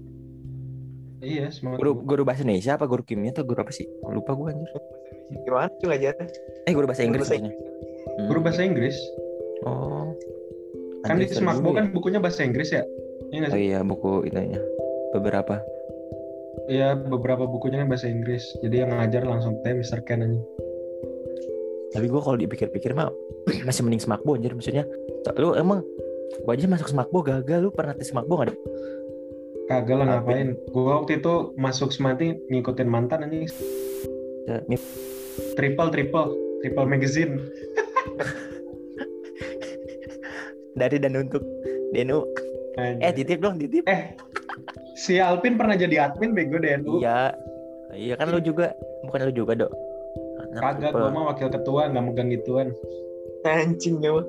[1.23, 1.79] Iya, Smakbo.
[1.79, 4.71] guru guru bahasa Indonesia apa guru kimia atau guru apa sih lupa gue anjir
[5.47, 6.29] gimana tuh ngajarin
[6.67, 7.55] eh guru bahasa Inggris bahasa maksudnya
[8.13, 8.29] Hmm.
[8.29, 8.97] Guru bahasa Inggris.
[9.63, 10.13] oh
[11.03, 11.91] Kan di Smakbo kan ya.
[11.95, 12.83] bukunya bahasa Inggris ya?
[13.31, 14.61] Iya oh iya buku itunya
[15.11, 15.63] beberapa
[16.69, 18.45] Iya, beberapa bukunya kan bahasa Inggris.
[18.61, 20.05] Jadi yang ngajar langsung teh Mr.
[20.05, 20.41] Ken aja.
[21.91, 23.09] tapi gue kalau dipikir-pikir mah
[23.67, 24.85] masih mending semakbo anjir maksudnya
[25.37, 25.81] lu emang
[26.43, 28.55] gua aja masuk semakbo gagal lu pernah tes semakbo gak ada
[29.71, 30.59] Kagak lah ngapain.
[30.75, 33.47] Gua waktu itu masuk Semanti ngikutin mantan anjing.
[34.51, 34.77] Ya, ini
[35.55, 36.35] Triple triple.
[36.63, 37.33] Triple magazine.
[40.79, 41.45] dari dan untuk
[41.93, 42.25] Denu.
[42.79, 43.85] Eh titip dong titip.
[43.85, 44.17] Eh,
[44.97, 47.01] si Alvin pernah jadi admin bego DNU.
[47.01, 47.37] iya.
[47.93, 48.73] Iya kan lu juga.
[49.05, 49.73] Bukan lu juga dok.
[50.57, 52.73] Kagak, gua mah wakil ketua nggak megang gituan.
[53.43, 54.23] anjing ya mah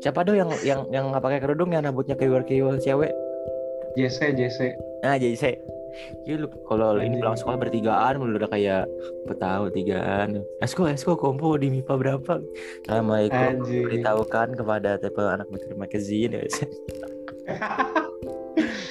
[0.00, 3.12] siapa dong yang yang yang nggak pakai kerudung yang rambutnya kriwil kriwil cewek
[3.96, 4.58] JC JC.
[5.02, 5.56] nah saya
[6.28, 8.84] Iya lu kalau ini pulang sekolah bertigaan lu udah kayak
[9.24, 12.36] betahu tigaan esko esko kompo di MIPA berapa
[12.84, 16.44] Assalamualaikum beritahukan kepada tipe anak mikir magazine ya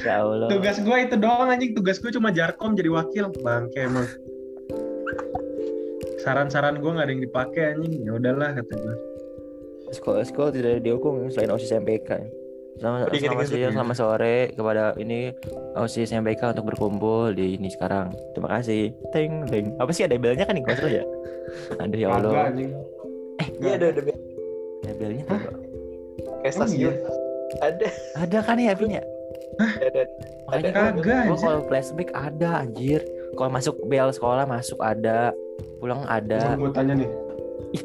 [0.05, 1.73] ya Allah Tugas gue itu doang anjing.
[1.73, 3.33] Tugas gue cuma jarkom jadi wakil.
[3.41, 4.05] Bangke emang.
[6.21, 8.05] Saran-saran gue nggak ada yang dipakai anjing.
[8.05, 8.95] Ya udahlah kata gue.
[9.89, 12.44] Esko esko tidak dihukum selain osis MPK
[12.75, 15.31] Selamat, selamat siang, selamat sore kepada ini
[15.79, 18.11] OSIS MPK untuk berkumpul di ini sekarang.
[18.35, 18.91] Terima kasih.
[19.15, 19.71] Ting, ting.
[19.79, 21.03] Apa sih ada belnya kan nih ya?
[21.79, 22.51] Ada ya Allah.
[22.51, 22.75] anjing.
[23.63, 24.01] iya ada ada
[24.83, 25.39] Ada belnya tuh.
[26.43, 26.95] Kayak stasiun
[27.63, 27.87] ada
[28.19, 29.03] Ada kan ya ya?
[29.55, 30.03] ada ada
[30.51, 30.67] Ada.
[30.75, 32.99] Kagak, gua kalau flashback ada anjir.
[33.39, 35.31] Kalau masuk bel sekolah masuk ada.
[35.79, 36.59] Pulang ada.
[36.59, 37.09] Gue tanya nih.
[37.71, 37.81] Ih,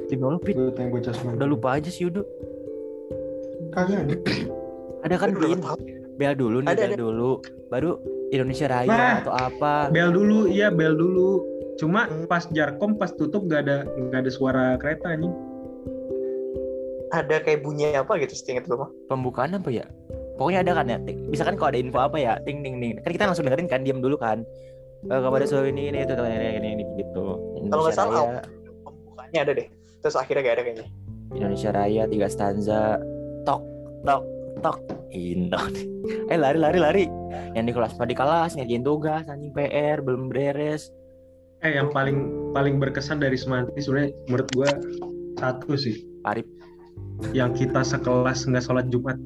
[0.90, 1.38] bocah semua.
[1.38, 2.26] Udah lupa aja sih Yudu.
[3.70, 4.50] Kagak anjing.
[5.00, 5.76] Ada kan tahu.
[6.20, 6.98] Bel dulu nih, Ada, bel ada.
[7.00, 7.30] dulu.
[7.72, 7.90] Baru
[8.28, 9.14] Indonesia Raya Nah.
[9.24, 9.88] atau apa.
[9.88, 11.40] Bel dulu, iya bel dulu.
[11.80, 15.32] Cuma pas jarkom pas tutup gak ada gak ada suara kereta anjing.
[17.10, 18.90] Ada kayak bunyi apa gitu setingkat gue mah.
[19.08, 19.88] Pembukaan apa ya?
[20.36, 20.98] Pokoknya ada kan ya.
[21.02, 23.00] ting- Bisa kan kalau ada info apa ya, ting ting ting.
[23.00, 24.44] Kan kita langsung dengerin kan, diam dulu kan.
[25.00, 27.40] Eh, kepada seluruh ini ini itu ini ini, ini gitu.
[27.66, 28.44] Kalau nggak salah,
[28.84, 29.66] Pembukaannya ada deh.
[30.00, 30.86] Terus akhirnya gak ada kayaknya.
[31.32, 33.00] Indonesia Raya tiga stanza.
[33.44, 33.60] Tok
[34.04, 34.22] tok
[34.58, 34.78] tok.
[35.10, 35.58] Indo.
[36.30, 37.04] Eh lari lari lari.
[37.54, 40.90] Yang di kelas di kelas ngerjain tugas, anjing PR belum beres.
[41.60, 44.70] Eh yang paling paling berkesan dari Semanti sebenarnya menurut gua
[45.36, 46.02] satu sih.
[46.22, 46.46] Parip.
[47.36, 49.18] Yang kita sekelas nggak sholat Jumat.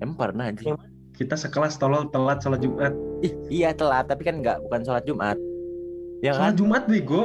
[0.00, 0.76] Emang pernah anjing.
[1.16, 2.92] Kita sekelas tolol telat sholat Jumat.
[3.20, 5.36] Ih, iya telat tapi kan nggak bukan sholat Jumat.
[6.20, 6.52] Ya kan?
[6.52, 7.24] Sholat Jumat bego.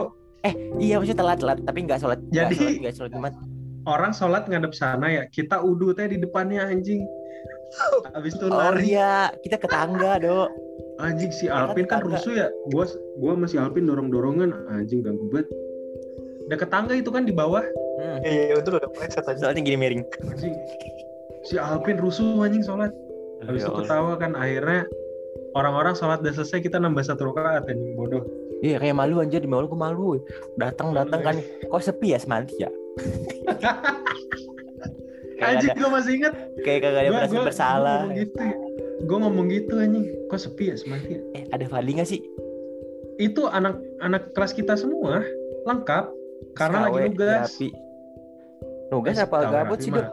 [0.78, 2.20] Iya maksudnya telat telat tapi nggak sholat.
[2.30, 3.34] nggak Jadi- sholat, nggak sholat Jumat.
[3.86, 5.24] Orang sholat ngadep sana ya.
[5.30, 7.06] Kita udu teh di depannya anjing.
[8.14, 8.94] Habis itu Oh lari.
[8.94, 10.50] iya, kita ke tangga dok.
[10.98, 12.48] Anjing si Alpin kan rusuh ya.
[12.72, 12.88] Gua
[13.20, 15.48] gua masih Alpin dorong-dorongan anjing ganggu banget.
[16.50, 17.66] Deket tangga itu kan di bawah.
[18.00, 18.20] Hmm.
[18.24, 19.50] Iya, itu udah preset aja.
[19.50, 20.02] Soalnya gini miring.
[20.24, 20.56] Anjing.
[21.46, 22.90] Si Alpin rusuh anjing sholat.
[23.46, 24.88] Habis Ya itu ketawa kan akhirnya
[25.54, 28.24] orang-orang sholat udah selesai kita nambah satu rakaat anjing bodoh.
[28.66, 30.18] Iya kayak malu anjir di malu gue malu.
[30.58, 31.38] Datang datang kan
[31.70, 32.70] kok sepi ya semanti ya.
[35.46, 36.34] ada, gue masih inget.
[36.66, 38.02] kayak kagak ada gua- bersalah.
[38.02, 38.42] Gue ngomong gitu.
[39.06, 40.06] Gue ngomong gitu anjing.
[40.32, 41.22] Kok sepi ya semanti ya?
[41.38, 42.26] Eh ada Fadli nggak sih?
[43.22, 45.22] Itu anak-anak kelas kita semua
[45.70, 46.10] lengkap
[46.58, 47.54] karena lagi Kawe, nugas.
[47.54, 47.70] Rapi.
[48.90, 50.10] Nugas apa gabut sih dok?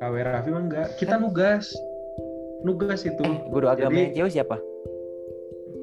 [0.00, 0.88] KW Raffi mah enggak.
[0.96, 1.76] Kita nugas.
[2.64, 3.20] Nugas itu.
[3.22, 4.56] Eh guru agama Jadi- cewek siapa?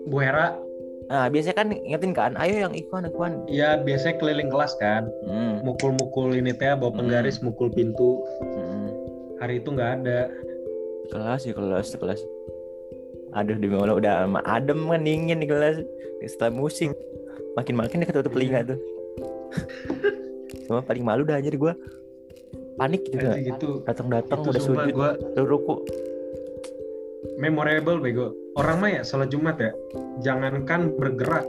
[0.08, 0.56] Bu Hera,
[1.08, 3.34] Nah biasanya kan ingetin kan, ayo yang ikon ikon.
[3.48, 5.08] ya biasanya keliling kelas kan.
[5.24, 5.64] Hmm.
[5.64, 7.00] Mukul-mukul ini teh bawa Hmm.
[7.00, 8.20] penggaris, mukul pintu.
[8.44, 8.88] hmm.
[9.40, 10.28] Hari itu nggak ada.
[11.08, 12.20] Kelas di kelas di kelas.
[13.32, 15.80] Aduh di malu udah adem kan dingin di kelas.
[16.26, 16.92] Setelah musik
[17.56, 18.80] makin makin dia ketutup telinga tuh.
[20.66, 21.74] Cuma paling malu dah anjir gue.
[22.76, 23.38] Panik gitu kan.
[23.38, 23.70] Anjing itu.
[23.88, 25.76] Datang-datang udah sujud, udah ruku.
[27.38, 28.34] Memorable bego.
[28.58, 29.72] Orang mah ya sholat Jumat ya.
[30.26, 31.46] Jangankan bergerak,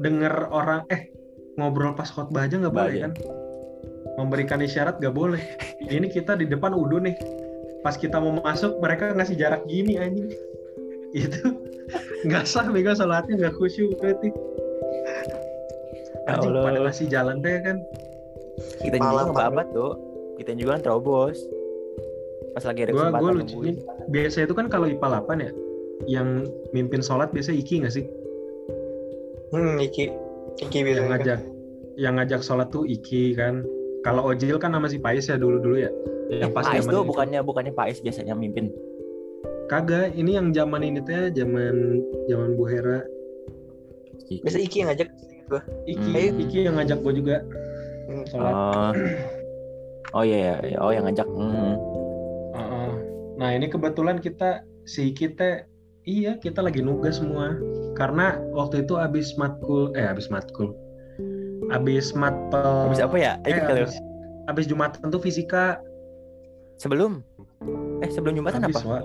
[0.00, 1.08] denger orang eh
[1.56, 3.04] ngobrol pas khotbah aja nggak boleh Bahaya.
[3.08, 3.12] kan?
[4.20, 5.42] Memberikan isyarat nggak boleh.
[5.84, 7.16] Ini kita di depan udu nih.
[7.82, 10.28] Pas kita mau masuk mereka ngasih jarak gini anjing.
[11.16, 11.60] Itu
[12.26, 14.30] nggak sah bego sholatnya nggak khusyuk berarti.
[16.24, 16.64] Ya Anjing Allah.
[16.64, 17.76] pada ngasih jalan teh kan.
[18.80, 19.92] Kita juga Malam, ngebabat tuh.
[20.40, 21.36] Kita juga kan terobos.
[22.54, 23.72] Pas lagi ada Gua kesempatan gua lucunya
[24.08, 25.50] biasa itu kan kalau IPA 8 ya
[26.06, 26.28] yang
[26.70, 28.04] mimpin sholat biasa Iki nggak sih?
[29.50, 30.04] Hmm, Iki.
[30.60, 31.02] Iki yang biasanya.
[31.02, 31.10] kan.
[31.10, 31.40] ngajak
[31.94, 33.62] yang ngajak sholat tuh Iki kan
[34.02, 35.90] kalau Ojil kan nama si Pais ya dulu dulu ya
[36.30, 38.70] yang pas Pais zaman tuh bukannya bukannya Pais biasanya mimpin.
[39.64, 43.00] kagak ini yang zaman ini teh zaman zaman Bu Hera
[44.24, 45.08] Biasa Iki yang ngajak.
[45.46, 45.60] gua.
[45.84, 46.42] Iki Hmm.
[46.42, 47.36] Iki yang ngajak gue juga
[48.04, 48.24] Hmm.
[48.26, 48.92] sholat Oh.
[50.12, 50.76] Oh iya, iya.
[50.78, 51.24] oh yang ngajak.
[51.26, 51.74] Hmm.
[53.44, 55.68] Nah ini kebetulan kita si Iki teh
[56.08, 57.60] iya kita lagi nugas semua
[57.92, 60.72] karena waktu itu abis matkul eh abis matkul
[61.68, 63.36] abis matpel Habis apa ya?
[63.44, 64.00] eh, abis,
[64.48, 65.76] abis Jumatan tuh fisika
[66.80, 67.20] Sebelum
[68.00, 69.04] eh sebelum Jumatan abis apa?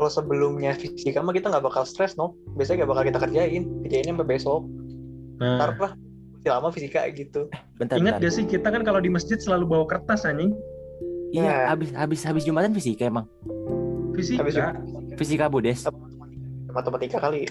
[0.00, 2.36] Kalau sebelumnya fisika mah kita nggak bakal stres, no.
[2.56, 3.62] Biasanya nggak bakal kita kerjain.
[3.80, 4.62] Kerjainnya sampai besok.
[5.40, 5.92] nah Ntar lah.
[6.36, 7.48] Masih lama fisika gitu.
[7.80, 8.28] Bentar, Ingat bentar.
[8.28, 10.52] gak sih kita kan kalau di masjid selalu bawa kertas anjing?
[11.36, 11.56] Iya, Ya.
[11.68, 13.28] habis habis habis Jumatan fisika emang.
[14.16, 14.40] Fisika.
[14.40, 14.56] Habis
[15.20, 15.84] Fisika Budes.
[16.72, 17.48] matematika kali.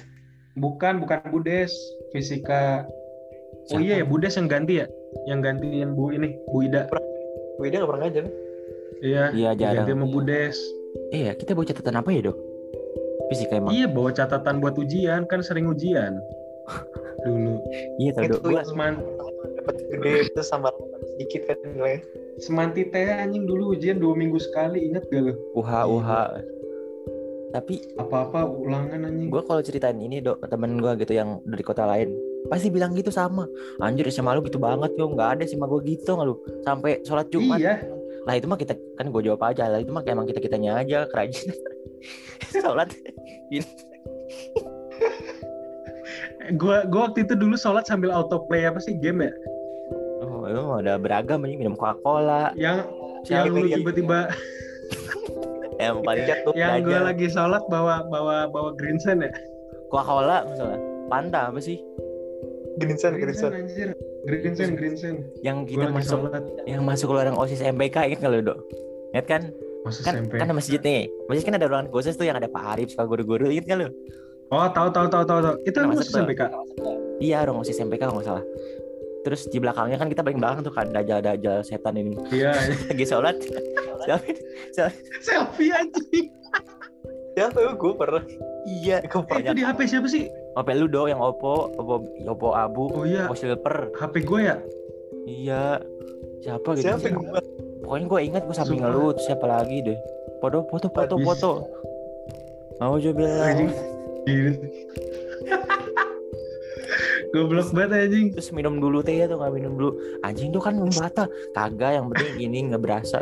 [0.57, 1.73] Bukan, bukan Budes.
[2.09, 2.85] Fisika.
[2.85, 3.81] Oh Siapa?
[3.81, 4.85] iya ya Budes yang ganti ya?
[5.25, 6.85] Yang gantiin Bu ini, Bu Ida.
[7.57, 8.25] Wida nggak pernah ngajar.
[9.01, 9.23] Iya.
[9.33, 9.85] Iya, jarang.
[9.85, 10.57] Ganti sama Budes.
[11.11, 12.37] Iya, kita bawa catatan apa ya, Dok?
[13.29, 13.71] Fisika emang.
[13.73, 16.17] Iya, bawa catatan buat ujian, kan sering ujian.
[17.25, 17.57] Dulu.
[17.97, 18.39] Iya, tahu, Dok.
[18.41, 18.49] Itu
[19.65, 20.69] dapat gede terus sama
[21.15, 22.03] sedikit kan nilai.
[22.35, 25.33] semanti teh anjing dulu ujian dua minggu sekali, inget gak lo?
[25.55, 26.09] UH UH.
[27.55, 29.31] Tapi Apa-apa ulangan anjing.
[29.31, 32.11] gue kalau ceritain ini dok temen gue gitu yang dari kota lain
[32.51, 33.47] pasti bilang gitu sama
[33.79, 36.35] anjir SMA lu gitu banget yo nggak ada SMA gue gitu nggak lu
[36.67, 37.81] sampai sholat Jumat Iya,
[38.27, 41.07] lah itu mah kita kan gue jawab aja lah itu mah emang kita kitanya aja
[41.09, 41.57] kerajinan
[42.61, 42.91] sholat
[46.59, 49.33] gua gua waktu itu dulu sholat sambil autoplay apa sih game ya?
[50.47, 52.77] Itu mah udah beragam aja minum Coca Cola Yang
[53.25, 54.19] yang lu tiba-tiba
[55.81, 56.53] yang paling Jatuh.
[56.53, 57.01] yang gua Belajar.
[57.03, 59.31] lagi sholat bawa bawa bawa green sun ya?
[59.87, 61.77] Coca Cola misalnya Fanta apa sih
[62.75, 63.51] Green sun gerinsan.
[63.55, 63.95] anjir.
[64.25, 65.15] Green sun, green sun.
[65.39, 66.27] yang kita masuk
[66.65, 68.59] yang masuk lorong osis MPK ingat kalau dok
[69.11, 69.41] ingat kan
[70.01, 70.35] kan SMP.
[70.35, 73.05] kan ada masjid nih masjid kan ada ruangan khusus tuh yang ada Pak Arif suka
[73.05, 73.89] guru-guru ingat kan lu
[74.47, 75.55] Oh, tahu tahu tahu tahu tahu.
[75.63, 76.21] Itu emang masuk?
[76.21, 76.41] SMPK.
[77.17, 78.45] iya dong osis MPK kalau nggak salah
[79.25, 82.13] terus di belakangnya kan kita paling belakang tuh kan dajal dajal setan ini.
[82.29, 82.53] Iya.
[82.93, 83.35] lagi sholat.
[84.05, 85.73] Selfie.
[85.73, 86.29] Anjing.
[87.35, 87.57] Siapa?
[87.57, 88.23] Ya gue pernah.
[88.63, 88.97] iya.
[89.01, 89.09] Eh,
[89.41, 90.29] itu di HP siapa sih?
[90.55, 93.91] HP lu do yang Oppo Oppo Oppo Abu Oh iya, Oppo Silver.
[93.97, 94.57] HP gue ya.
[95.25, 95.63] iya.
[96.45, 96.85] Siapa gitu?
[96.85, 97.41] Siapa gue?
[97.85, 99.99] pokoknya gue ingat gue samping lu terus siapa lagi deh?
[100.39, 101.51] Foto foto foto foto.
[102.77, 103.69] Mau coba bilang.
[107.35, 108.27] Goblok banget anjing.
[108.31, 109.91] terus minum dulu teh ya tuh nggak minum dulu
[110.23, 113.19] anjing tuh kan batal kagak yang penting ini nggak berasa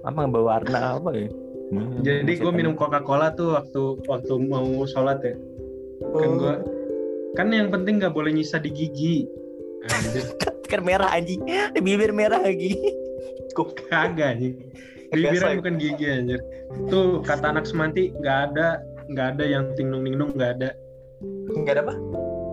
[0.00, 1.28] apa nggak warna apa ya
[1.70, 5.38] Hmm, Jadi gue minum Coca-Cola tuh waktu waktu mau sholat ya.
[6.02, 6.54] Kan gue
[7.38, 9.22] kan yang penting nggak boleh nyisa di gigi.
[9.86, 10.34] Anjir,
[10.72, 12.74] kan merah anjing di bibir merah lagi
[13.86, 14.58] kagak anjing.
[15.14, 16.40] Bibirnya bukan gigi anjir.
[16.90, 20.70] Tuh kata anak semanti nggak ada nggak ada yang tingnung ningnung nggak ada
[21.54, 21.94] Enggak ada apa?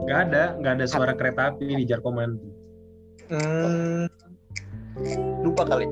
[0.08, 2.40] Nggak ada nggak ada suara kereta api di Jarkoman.
[3.28, 4.08] Hmm.
[5.44, 5.86] Lupa kali.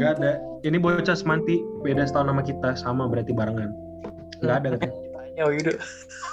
[0.00, 0.32] Nggak ada.
[0.64, 3.70] Ini bocah semanti beda setahun sama kita sama berarti barengan.
[4.40, 4.96] Nggak ada katanya.
[5.12, 5.70] Tanya gitu.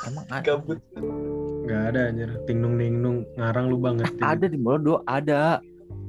[0.07, 0.79] emang ada Gabut.
[1.67, 2.29] Nggak ada anjir.
[2.47, 4.07] Tingnung ningnung ngarang lu banget.
[4.23, 5.59] ada di Bodo ada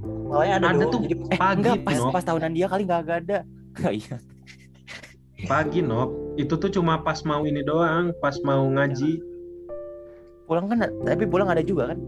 [0.07, 1.01] Malahnya ada, Ada tuh.
[1.03, 2.13] Jadi eh Pagi, enggak pas Nok.
[2.15, 3.39] pas tahunan dia kali nggak nggak ada
[3.91, 4.17] iya
[5.51, 6.26] Pagi Nop.
[6.37, 9.21] Itu tuh cuma pas mau ini doang, pas mau ngaji.
[10.47, 11.99] pulang kan tapi pulang ada juga kan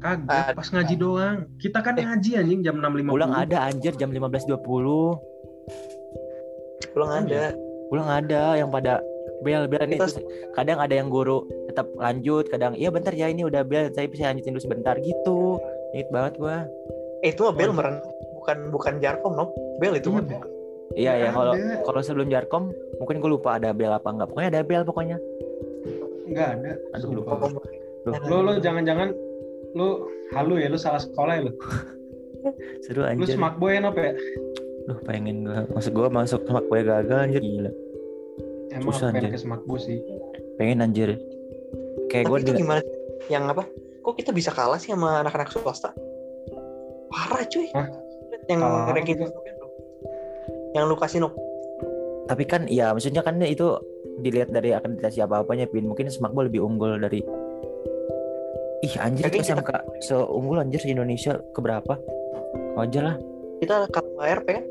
[0.00, 1.44] Kagak, pas ngaji doang.
[1.60, 2.02] Kita kan Eh.
[2.02, 3.12] ngaji anjing jam 6.50.
[3.12, 5.20] pulang ada anjir jam 15.20
[6.90, 7.52] pulang Oh, ada.
[7.92, 9.04] pulang ada yang pada
[9.44, 10.16] bel bel nih terus
[10.54, 14.32] kadang ada yang guru tetap lanjut kadang iya bentar ya ini udah bel saya bisa
[14.32, 15.60] lanjutin dulu sebentar gitu
[15.92, 16.64] inget banget gua
[17.22, 18.02] Eh itu mah Bel meren
[18.34, 19.54] bukan bukan Jarkom no.
[19.78, 20.26] Bel itu mah.
[20.92, 21.52] Iya, iya ya kalau
[21.82, 25.18] kalau sebelum jarkom mungkin gue lupa ada bel apa enggak pokoknya ada bel pokoknya
[26.22, 26.72] Enggak ada.
[26.96, 27.36] Aduh, Sumpah.
[27.36, 27.60] lupa.
[28.08, 29.12] Oh, Lu lu jangan-jangan
[29.72, 29.88] lu
[30.32, 31.52] halu ya lu salah sekolah ya lu.
[32.84, 34.12] seru Lu anjir smak boy Nop ya?
[34.82, 37.70] Duh pengen gua Maksud gua masuk semak gue gagal anjir Gila
[38.72, 39.30] Emang Susah, pengen anjir.
[39.30, 40.02] ke smak boy sih.
[40.56, 41.20] Pengen anjir
[42.10, 42.82] Kayak gue itu gimana?
[43.30, 43.62] Yang apa?
[44.02, 45.94] Kok kita bisa kalah sih sama anak-anak swasta?
[47.08, 47.68] Parah cuy.
[47.72, 47.88] Hah?
[48.50, 49.18] Yang apa ranking?
[50.72, 51.30] Yang lu kasih no.
[52.22, 53.76] Tapi kan ya maksudnya kan itu
[54.22, 57.18] Dilihat dari akreditasi apa-apanya Pin Mungkin semakbo lebih unggul dari
[58.82, 61.98] Ih anjir Tapi itu kita- SMK Seunggul anjir di Indonesia Keberapa
[62.78, 63.16] Wajar lah
[63.58, 64.64] Kita kalah ARP kan?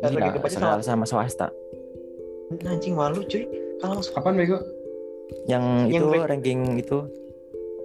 [0.00, 1.48] Lagi Gila depannya sama, sama swasta
[2.66, 3.46] Anjing malu cuy.
[3.78, 4.58] Kalau Kapan bego?
[5.46, 6.98] Yang, Yang itu baik- ranking itu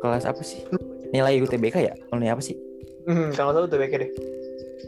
[0.01, 0.65] Kelas apa sih
[1.13, 2.57] Nilai UTBK ya Kalau nilai apa sih
[3.05, 4.09] hmm, kalau tahu tuh BK deh.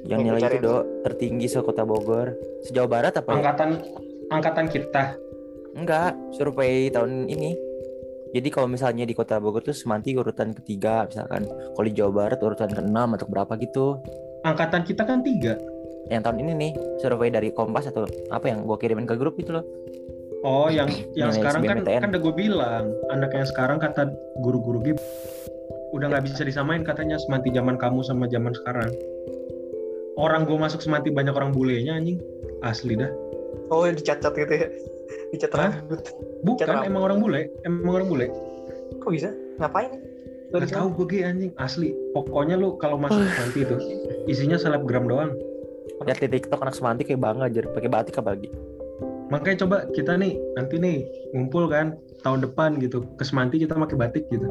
[0.08, 2.32] Yang nilai itu do Tertinggi se-Kota Bogor
[2.64, 3.44] Sejauh Barat apa ya?
[3.44, 3.70] Angkatan
[4.32, 5.04] angkatan kita.
[5.78, 7.54] Enggak, survei tahun ini.
[8.36, 11.48] Jadi kalau misalnya di Kota Bogor tuh Semanti urutan ketiga misalkan.
[11.48, 14.00] Kalau di Jawa Barat urutan keenam atau berapa gitu.
[14.48, 15.60] Angkatan kita kan tiga.
[16.08, 16.72] Yang tahun ini nih
[17.04, 19.64] survei dari Kompas atau apa yang gua kirimin ke grup itu loh.
[20.46, 24.80] Oh, yang yang Nilai sekarang kan kan udah gue bilang, anak yang sekarang kata guru-guru
[24.86, 24.96] gue
[25.98, 28.92] udah nggak bisa disamain katanya semanti zaman kamu sama zaman sekarang.
[30.18, 32.18] Orang gue masuk semanti banyak orang bulenya anjing.
[32.66, 33.14] Asli dah.
[33.70, 34.68] Oh dicatat gitu ya.
[35.30, 35.72] Dicat Hah?
[35.78, 36.02] rambut.
[36.42, 38.28] Bukan emang orang bule, emang orang bule.
[38.98, 39.30] Kok bisa?
[39.62, 39.94] Ngapain?
[40.48, 41.92] Gak tahu gue Ge, anjing asli.
[42.16, 43.78] Pokoknya lu kalau masuk semanti itu
[44.26, 45.36] isinya selebgram doang.
[46.02, 48.50] Lihat di TikTok anak Semanti kayak bangga aja pakai batik apalagi.
[49.28, 51.04] Makanya coba kita nih nanti nih
[51.36, 54.48] ngumpul kan tahun depan gitu ke semanti kita pakai batik gitu.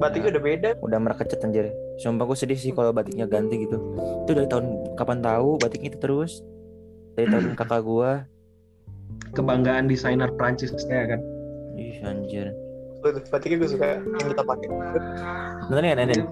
[0.00, 0.70] Batiknya udah beda.
[0.80, 1.68] Udah merekecet anjir.
[2.00, 3.76] Sumpah gue sedih sih kalau batiknya ganti gitu.
[4.24, 6.40] Itu dari tahun kapan tahu batiknya itu terus.
[7.20, 8.24] Dari tahun kakak gua.
[9.36, 11.20] Kebanggaan desainer Prancis ya kan.
[11.76, 12.56] Ih anjir.
[13.28, 14.68] Batiknya gue suka yang kita pakai.
[15.68, 16.24] Bener ya Nenen?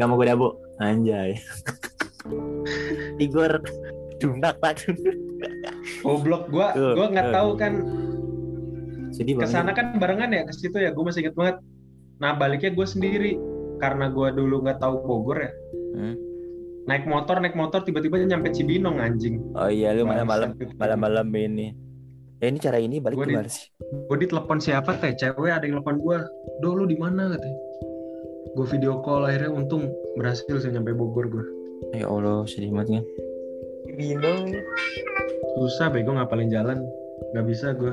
[0.00, 1.36] Gak mau gue dabu Anjay
[3.24, 3.60] Igor
[4.16, 4.88] Dunak tak
[6.00, 7.72] Goblok gua Tuh, gua nggak tahu kan
[9.12, 11.56] Sedih ke banget sana kan barengan ya ke situ ya gue masih inget banget
[12.20, 13.32] nah baliknya gue sendiri.
[13.76, 15.52] Karena gue dulu nggak tahu Bogor ya.
[15.90, 16.16] Hmm.
[16.80, 19.38] naik motor naik motor tiba-tiba nyampe Cibinong anjing.
[19.54, 20.56] Oh iya lu malam-malam.
[20.74, 21.70] Malam-malam ini.
[22.40, 23.68] Ya ini cara ini balik Gua di- sih?
[23.80, 25.12] gue ditelepon siapa teh?
[25.12, 26.16] Cewek ada yang telepon gue
[26.58, 27.30] do lu di mana?
[27.30, 27.58] katanya
[28.50, 31.44] gue video call akhirnya untung berhasil saya nyampe Bogor gue
[31.92, 33.04] Ya Allah sedih banget kan?
[33.92, 34.32] Bino.
[35.52, 36.80] susah bego ngapalin jalan.
[37.30, 37.92] Nggak bisa gue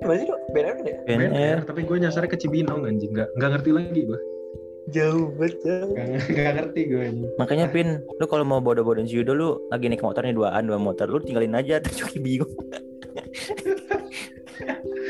[0.00, 0.40] Gimana sih dok?
[0.50, 0.96] BNR kan ya?
[1.04, 4.20] BNR tapi gue nyasarnya ke Cibinong anjing nggak nggak ngerti lagi gue
[4.90, 5.92] Jauh banget jauh.
[5.92, 9.86] nggak nggak ngerti gue anjing Makanya Pin Lu kalau mau bodoh-bodohin si Yudo Lu lagi
[9.86, 12.48] naik motornya duaan Dua motor Lu tinggalin aja Terus Joki bingung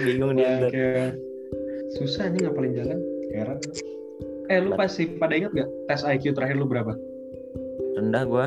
[0.00, 0.64] Bingung dia.
[0.64, 1.12] Kayak
[1.92, 2.98] susah nih ngapalin jalan.
[3.30, 3.58] Heran.
[4.48, 6.94] Eh lu pasti pada inget gak tes IQ terakhir lu berapa?
[7.94, 8.46] Rendah gua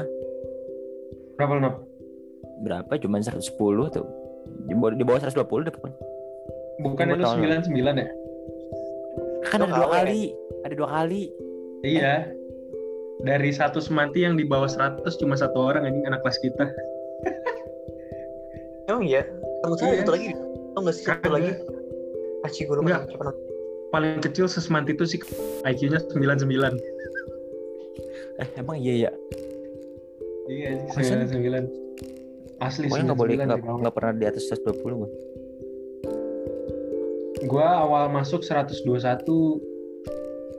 [1.35, 1.75] Berapa lu Nop?
[2.63, 2.91] berapa?
[2.95, 3.53] Cuman 110
[3.91, 4.05] tuh.
[4.65, 5.97] Di bawah, di bawah 120 deh pokoknya.
[6.81, 7.43] Lu Gua tahu.
[7.43, 7.69] 99
[8.01, 8.07] ya?
[9.45, 9.93] Kan ada Dua kali.
[9.93, 10.21] kali.
[10.63, 11.23] Ada dua kali.
[11.83, 12.13] Iya.
[13.23, 16.65] Dari satu semanti yang di bawah 100 cuma satu orang anjing anak kelas kita.
[18.89, 19.23] Emang iya?
[19.77, 20.01] Saya Iya.
[20.03, 20.29] satu lagi.
[20.73, 21.51] Tau gak sih satu lagi?
[22.43, 22.75] Aci gue.
[22.75, 22.83] Siapa
[23.23, 23.31] namanya?
[23.93, 25.19] Paling kecil sesemanti itu sih
[25.63, 26.49] IQ-nya 99.
[28.41, 29.11] Eh emang iya ya.
[30.49, 31.23] Iya, Masa?
[31.29, 31.69] 99.
[32.59, 35.09] Asli Pokoknya nggak boleh 99 nggak nggak pernah di atas 120 gua.
[37.43, 38.87] Gua awal masuk 121.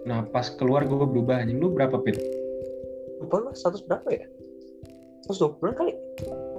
[0.05, 1.57] Nah, pas keluar gua berubah anjing.
[1.57, 2.21] Lu berapa, Pit?
[3.21, 4.27] Lupa lu 100 berapa ya?
[5.25, 5.93] 120 kali?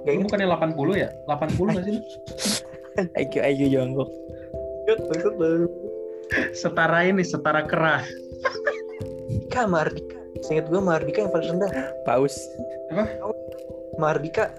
[0.02, 0.26] Gak Lu inget.
[0.26, 1.08] bukannya 80 ya?
[1.30, 1.92] 80 nggak sih?
[1.96, 2.02] lu?
[3.22, 4.10] IQ IQ jongkok.
[4.86, 5.66] Ingat, ingat baru.
[6.50, 8.02] Setara ini, setara kerah.
[9.30, 10.18] Dika, Mardika.
[10.42, 11.70] Seinget gue Mardika yang paling rendah.
[12.02, 12.34] Paus.
[13.96, 14.50] Mardika.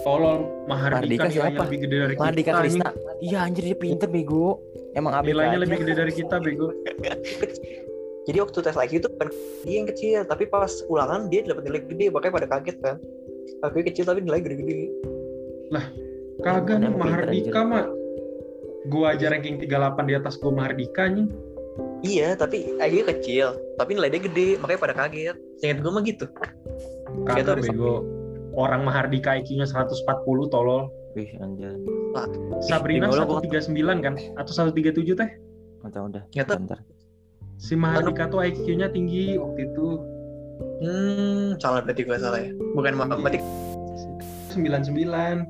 [0.00, 1.62] Tolol Mahardika nilainya siapa?
[1.68, 2.24] lebih gede dari kita.
[2.24, 2.50] Mardika.
[2.64, 2.88] Krisna.
[3.20, 4.60] Iya anjir dia pinter bego.
[4.96, 5.62] Emang ABK Nilainya aja.
[5.62, 6.72] lebih gede dari kita, bego.
[8.28, 9.28] Jadi waktu tes IQ itu bukan
[9.64, 12.96] dia yang kecil, tapi pas ulangan dia dapat nilai gede, makanya pada kaget kan.
[13.64, 14.86] IQ kecil tapi nilai gede-gede.
[16.40, 17.86] Kagak nih Mahardika mah.
[18.88, 21.28] Gua aja ranking 38 di atas gua Mahardika anjing.
[22.00, 25.36] Iya, tapi IQ kecil, tapi nilai dia gede, makanya pada kaget.
[25.60, 26.24] Seinget gue mah gitu.
[27.28, 28.04] Kagak bego.
[28.56, 30.90] Orang Mahardika IQ-nya 140 tolol.
[31.12, 31.74] Wih anjir.
[32.62, 34.14] Sabrina gua- 139 kan?
[34.36, 35.30] Atau 137 teh?
[35.80, 36.22] Mantap udah.
[36.30, 36.54] Nyata.
[36.56, 36.78] Bentar.
[37.56, 39.86] Si Mahardika tuh IQ-nya tinggi waktu itu
[40.80, 42.52] Hmm, salah berarti gue salah ya.
[42.74, 43.40] Bukan matematik.
[44.50, 45.44] 99.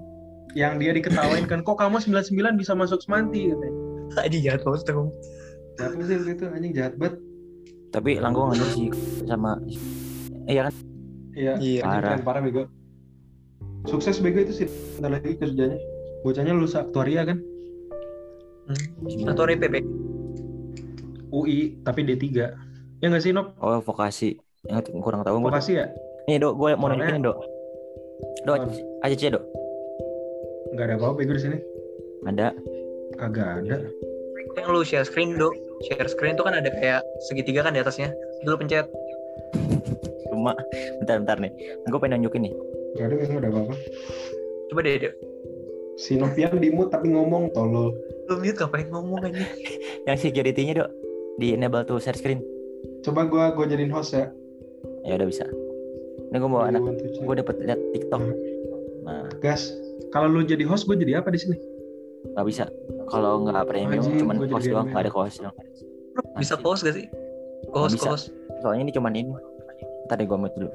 [0.52, 3.46] Yang dia diketawain kan, kok kamu 99 bisa masuk semanti?
[3.46, 3.74] katanya.
[4.18, 5.06] Aja jahat banget tuh.
[5.76, 7.14] Siapa sih waktu itu anjing jahat banget.
[7.90, 8.90] Tapi langkung aja sih
[9.24, 9.58] sama
[10.44, 10.74] Iya kan?
[11.32, 11.80] Iya, Iya.
[11.80, 12.26] anjing Parah.
[12.26, 12.62] parah bego.
[13.88, 14.68] Sukses bego itu sih.
[14.98, 15.78] Bentar lagi kerjanya.
[16.20, 17.40] Bocahnya lulus aktuaria kan?
[18.68, 19.30] Hmm.
[19.30, 19.80] Atau RPP.
[21.30, 22.26] UI, tapi D3.
[23.00, 23.56] Ya nggak sih, Nok?
[23.62, 24.36] Oh vokasi.
[24.68, 25.48] Yang kurang tahu gue.
[25.48, 25.86] Vokasi ya?
[26.28, 27.38] Nih dok, gue mau nunjukin dok.
[28.44, 29.08] Dok, Apa?
[29.08, 29.44] ACC dok.
[30.76, 31.58] Nggak ada apa-apa bego di sini.
[32.28, 32.52] Ada.
[33.16, 33.76] Kagak ada.
[34.58, 35.54] Yang lu share screen, Dok.
[35.88, 37.00] Share screen tuh kan ada kayak
[37.30, 38.12] segitiga kan di atasnya.
[38.44, 38.86] Dulu pencet.
[40.28, 40.52] Cuma
[41.00, 41.52] bentar-bentar nih.
[41.88, 42.54] Gue pengen nunjukin nih.
[42.96, 43.74] Nggak ada, nggak ada apa-apa.
[44.70, 45.14] Coba deh, Dok.
[46.00, 47.92] Si Novian di mute tapi ngomong tolol.
[48.24, 49.44] Lu mute ngapain ngomong aja?
[50.08, 50.90] Yang security-nya dok.
[51.36, 52.40] Di enable to share screen.
[53.04, 54.32] Coba gua gua jadiin host ya.
[55.04, 55.44] Ya udah bisa.
[56.32, 56.80] Ini gue mau anak.
[56.80, 57.26] Two, three.
[57.26, 58.22] Gue dapet liat TikTok.
[58.22, 58.36] Hmm.
[59.04, 59.68] Nah, Gas.
[60.14, 61.56] Kalau lu jadi host, gue jadi apa di sini?
[62.20, 62.64] nggak bisa.
[63.08, 64.88] Kalau nggak premium, Anjing, cuman gua jadi doang.
[64.92, 65.56] Nggak ada cost doang.
[66.36, 67.06] Bisa close gak sih?
[67.72, 67.96] Bisa.
[68.08, 68.28] close.
[68.60, 69.32] Soalnya ini cuman ini.
[70.10, 70.70] Deh gue mute dulu.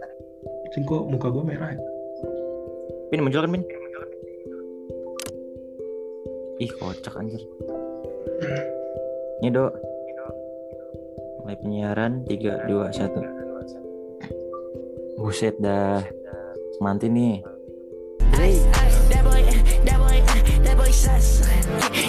[0.74, 1.80] Cing kok muka gua merah ya?
[3.14, 3.62] Pin muncul kan Pin?
[6.58, 7.44] Ih kocak anjir.
[9.44, 9.76] Ini dok.
[11.44, 15.22] Mulai penyiaran 3, 2, 1.
[15.22, 16.02] Buset dah.
[16.80, 17.44] Manti nih.
[18.36, 19.42] That boy,
[19.86, 20.18] that boy,
[20.66, 21.46] that boy sus.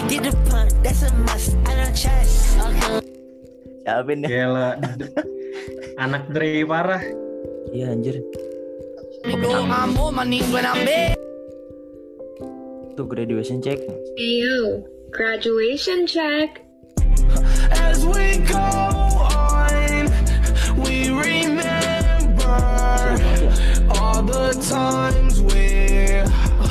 [0.07, 1.53] Get the punt, that's a must.
[1.67, 2.57] I don't trust.
[2.57, 3.05] Okay.
[3.85, 4.29] Siapin deh.
[4.31, 4.81] Gila.
[5.99, 7.03] Anak Dre parah.
[7.71, 8.23] Iya anjir.
[9.27, 11.19] I'm on my knees when I'm big.
[12.95, 13.75] Tuh graduation check.
[14.15, 16.63] Ayo, graduation check.
[17.75, 18.55] As we go
[19.27, 20.07] on,
[20.79, 22.55] we remember
[23.99, 26.23] all the times we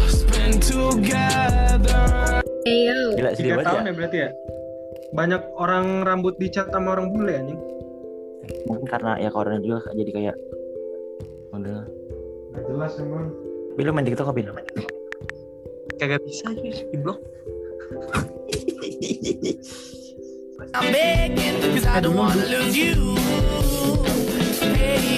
[0.08, 2.40] spent together.
[2.64, 3.84] Ayo, Gila sedih Tiga tahun ya.
[3.84, 4.30] ya berarti ya?
[5.12, 7.60] Banyak orang rambut dicat sama orang bule anjing.
[8.64, 10.36] Mungkin karena ya corona juga jadi kayak
[11.52, 11.95] udah.
[12.66, 13.30] Jelas emang.
[13.78, 14.52] Bil lu main TikTok apa Bil?
[15.96, 17.22] Kagak bisa aja di blok.
[20.76, 23.16] I'm begging, cause I don't wanna lose you.
[24.76, 25.16] Hey.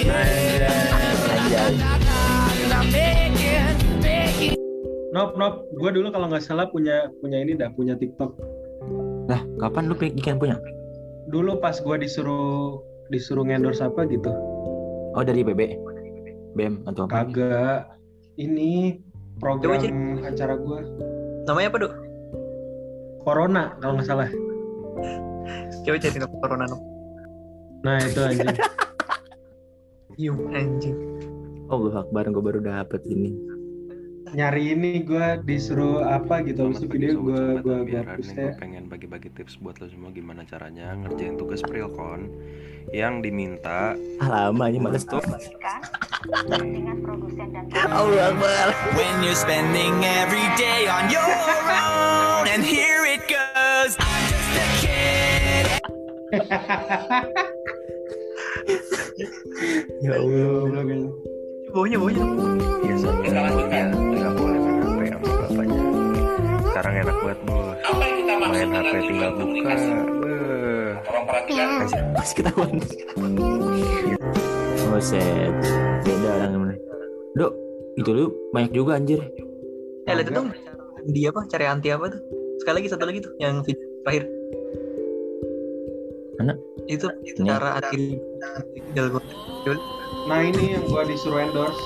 [5.09, 5.65] Nop, nop.
[5.73, 8.29] Gue dulu kalau nggak salah punya punya ini dah punya TikTok.
[9.25, 10.61] Lah, kapan lu bikin punya?
[11.33, 12.79] Dulu pas gue disuruh
[13.09, 14.29] disuruh ngendorse apa gitu.
[15.17, 15.88] Oh dari BB.
[16.57, 17.27] BM atau apa?
[17.27, 17.81] Kagak.
[18.39, 19.01] Ini
[19.37, 20.79] program Coba acara gue.
[21.45, 21.93] Namanya apa, Dok?
[23.25, 24.29] Corona kalau nggak salah.
[25.83, 26.81] Coba cari nama corona, Dok.
[27.83, 28.57] Nah itu anjing.
[30.19, 30.97] Yung anjing.
[31.69, 33.35] Oh, Akbar gue baru dapet ini.
[34.33, 38.85] Nyari ini gue disuruh apa gitu habis itu video gue gue gue hapus ya pengen
[38.85, 42.29] bagi-bagi tips buat lo semua gimana caranya ngerjain tugas Prilkon
[42.93, 45.21] yang diminta Ah, lama aja males tuh.
[47.89, 48.67] Allah Akbar.
[48.97, 53.95] When you're spending every day on your own, and here it goes.
[53.99, 55.65] I'm just a kid.
[59.99, 61.11] Ya Allah.
[61.69, 62.23] Baunya baunya
[62.85, 63.21] ya sama
[63.69, 65.81] ya nggak boleh main HP sama bapaknya
[66.69, 67.77] sekarang enak banget bos
[68.49, 69.73] main HP tinggal buka
[70.19, 70.93] Beuh.
[72.13, 72.77] Pas ketahuan.
[74.89, 75.53] Buset.
[76.05, 76.75] Beda orang mana.
[77.37, 77.53] Dok,
[77.97, 79.21] itu lu banyak juga anjir.
[80.09, 80.49] eh lihat dong
[81.13, 82.21] dia apa cari anti apa tuh
[82.57, 84.23] sekali lagi satu lagi tuh yang video terakhir
[86.41, 86.53] Mana?
[86.89, 87.45] Itu Ini.
[87.45, 87.77] cara
[88.91, 89.21] dalgona
[90.25, 91.77] nah ini yang gue disuruh endorse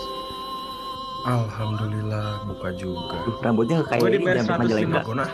[1.24, 4.60] Alhamdulillah buka juga Duh, rambutnya kayak Gua ini jam 150.
[4.60, 5.02] Majalengka.
[5.04, 5.26] Gona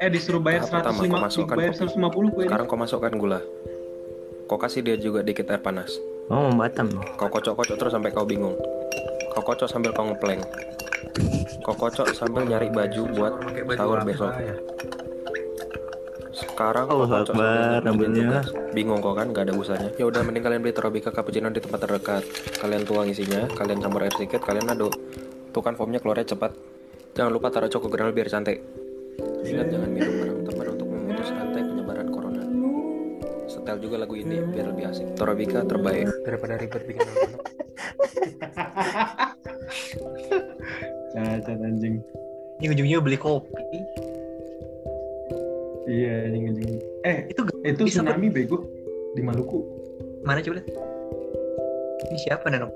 [0.00, 1.92] eh disuruh bayar Tahap pertama, 150 kau masukkan bayar kopi.
[1.92, 3.40] 150 gue sekarang kau masukkan gula
[4.46, 5.92] kau kasih dia juga dikit air panas
[6.30, 6.88] Oh, Batam.
[7.18, 8.54] kau kocok-kocok terus sampai kau bingung
[9.30, 10.40] kau kocok sambil kau ngepleng
[11.60, 13.32] kau kocok sambil nyari baju buat
[13.74, 14.32] sahur besok
[16.40, 18.46] sekarang Allah kocok Akbar, tugas.
[18.72, 19.88] bingung kok kan gak ada busanya.
[20.00, 22.22] Ya udah mending kalian beli Torabika cappuccino di tempat terdekat.
[22.60, 24.92] Kalian tuang isinya kalian campur air sedikit kalian aduk.
[25.50, 26.52] Tuh kan foamnya keluarnya cepat.
[27.16, 28.62] Jangan lupa taruh coko granul biar cantik.
[29.44, 32.44] Ingat jangan minum barang teman untuk memutus rantai penyebaran corona.
[33.50, 35.16] Setel juga lagu ini biar lebih asik.
[35.18, 36.08] Torabika terbaik.
[36.24, 37.02] Daripada ribet bikin
[41.10, 41.98] cacat anjing.
[42.60, 44.09] Ini ujungnya beli kopi
[45.88, 46.70] iya anjing anjing
[47.06, 48.68] eh itu gak itu bisa tsunami bego
[49.16, 49.64] di Maluku
[50.24, 50.68] mana coba lihat
[52.10, 52.72] ini siapa Nenok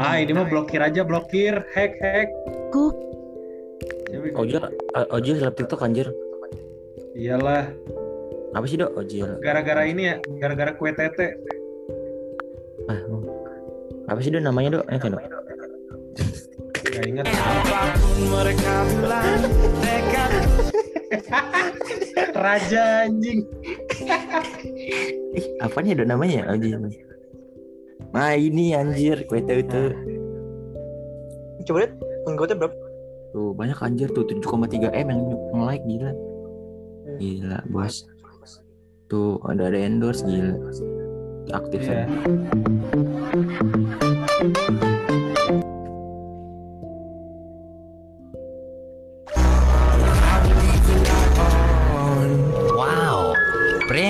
[0.00, 2.28] ah ini mah blokir aja blokir hack hack
[2.74, 2.94] Kuk.
[4.10, 6.06] Ya, uh, Ojil seleb TikTok anjir.
[7.18, 7.66] iyalah
[8.54, 8.94] Apa sih, Dok?
[8.94, 9.26] Ojil.
[9.42, 11.34] gara-gara ini ya gara-gara kue tete
[12.86, 13.22] Ah, oh.
[14.06, 14.84] Apa sih, Dok namanya, Dok?
[14.86, 15.22] Eh, Dok.
[16.94, 17.26] Gak ingat
[22.34, 23.40] Raja anjing
[25.34, 26.46] Ih, apanya Dok namanya?
[26.54, 26.78] Ojil.
[28.14, 29.82] Nah, ini anjir, kue itu.
[31.64, 31.92] coba lihat
[32.28, 32.76] pengikutnya berapa
[33.34, 36.12] Tuh, banyak anjir tuh 7,3 M yang nge-like gila.
[37.18, 38.06] Gila, bos.
[39.10, 40.54] Tuh, ada ada endorse gila.
[41.50, 42.06] Aktif Iya.
[42.06, 42.08] kan.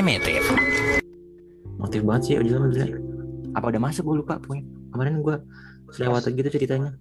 [0.04, 0.44] Primitif.
[1.80, 2.86] Aktif banget sih Ojil mah gila.
[3.56, 4.68] Apa udah masuk gue lupa pokoknya.
[4.92, 5.36] Kemarin gue
[5.96, 6.92] selewat gitu ceritanya.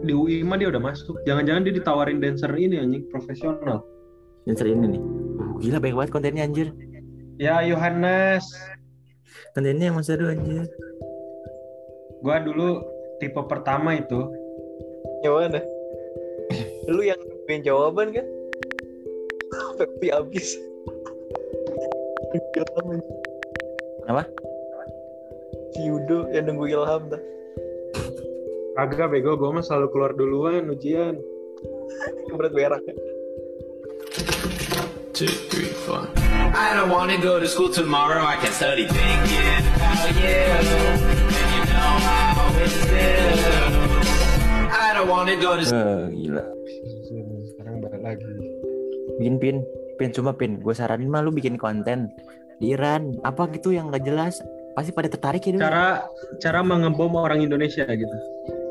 [0.00, 3.84] di UI mah dia udah masuk jangan-jangan dia ditawarin dancer ini anjing profesional
[4.48, 5.02] Dancer ini nih.
[5.04, 6.68] Uh, gila banyak banget kontennya anjir.
[7.36, 8.48] ya Yohanes
[9.52, 10.64] Kontennya emang seru anjir.
[12.24, 12.80] gua dulu
[13.20, 14.32] tipe pertama itu
[15.20, 15.60] yang mana
[16.88, 18.26] lu yang nungguin jawaban kan
[19.76, 20.56] tapi habis
[22.32, 23.18] Ilham anjing.
[24.08, 24.22] Apa?
[25.72, 27.22] si Yudo yang nunggu Ilham dah
[28.76, 31.16] agak bego gua mah selalu keluar duluan ujian
[32.32, 32.80] berat berak
[36.52, 38.24] I don't wanna go to school tomorrow.
[38.26, 40.40] I can study thinking about you.
[40.50, 43.06] And you know I always do.
[44.72, 46.44] I don't wanna go to Eh, gila.
[47.54, 48.24] sekarang balik lagi
[49.20, 49.56] Bikin pin,
[49.96, 50.60] pin cuma pin.
[50.60, 52.12] Gue saranin mah lu bikin konten
[52.58, 53.16] di Iran.
[53.24, 54.40] Apa gitu yang gak jelas.
[54.72, 55.60] Pasti pada tertarik ya.
[55.60, 55.86] cara
[56.40, 58.16] cara mengebom orang Indonesia gitu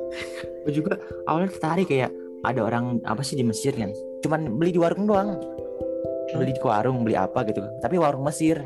[0.65, 0.97] Gue juga
[1.29, 2.09] awalnya tertarik kayak
[2.41, 3.93] ada orang apa sih di Mesir kan.
[4.25, 5.37] Cuman beli di warung doang.
[6.33, 7.61] Beli di warung, beli apa gitu.
[7.85, 8.65] Tapi warung Mesir.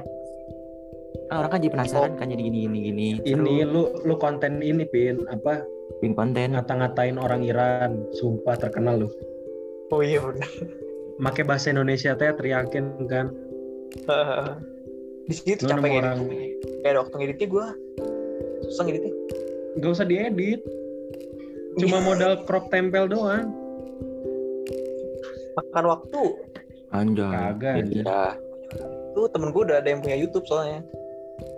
[1.27, 3.07] Kan orang kan jadi penasaran kan jadi gini gini gini.
[3.25, 5.65] ini lu lu konten ini pin apa
[5.97, 6.53] pin konten.
[6.53, 9.09] ngata-ngatain orang Iran sumpah terkenal lu
[9.89, 10.51] oh iya benar
[11.17, 13.31] make bahasa Indonesia teh teriakin kan.
[15.25, 16.17] Di Lu capek ngedit orang
[16.85, 17.67] kayak waktu ngeditnya gue
[18.69, 19.13] susah ngeditnya.
[19.81, 20.61] Gak usah diedit.
[21.81, 23.49] Cuma modal crop tempel doang.
[25.55, 26.21] Makan waktu.
[26.93, 27.31] Anjay.
[27.31, 28.37] Kagak, Iya.
[29.17, 30.83] tuh temen gue udah ada yang punya YouTube soalnya.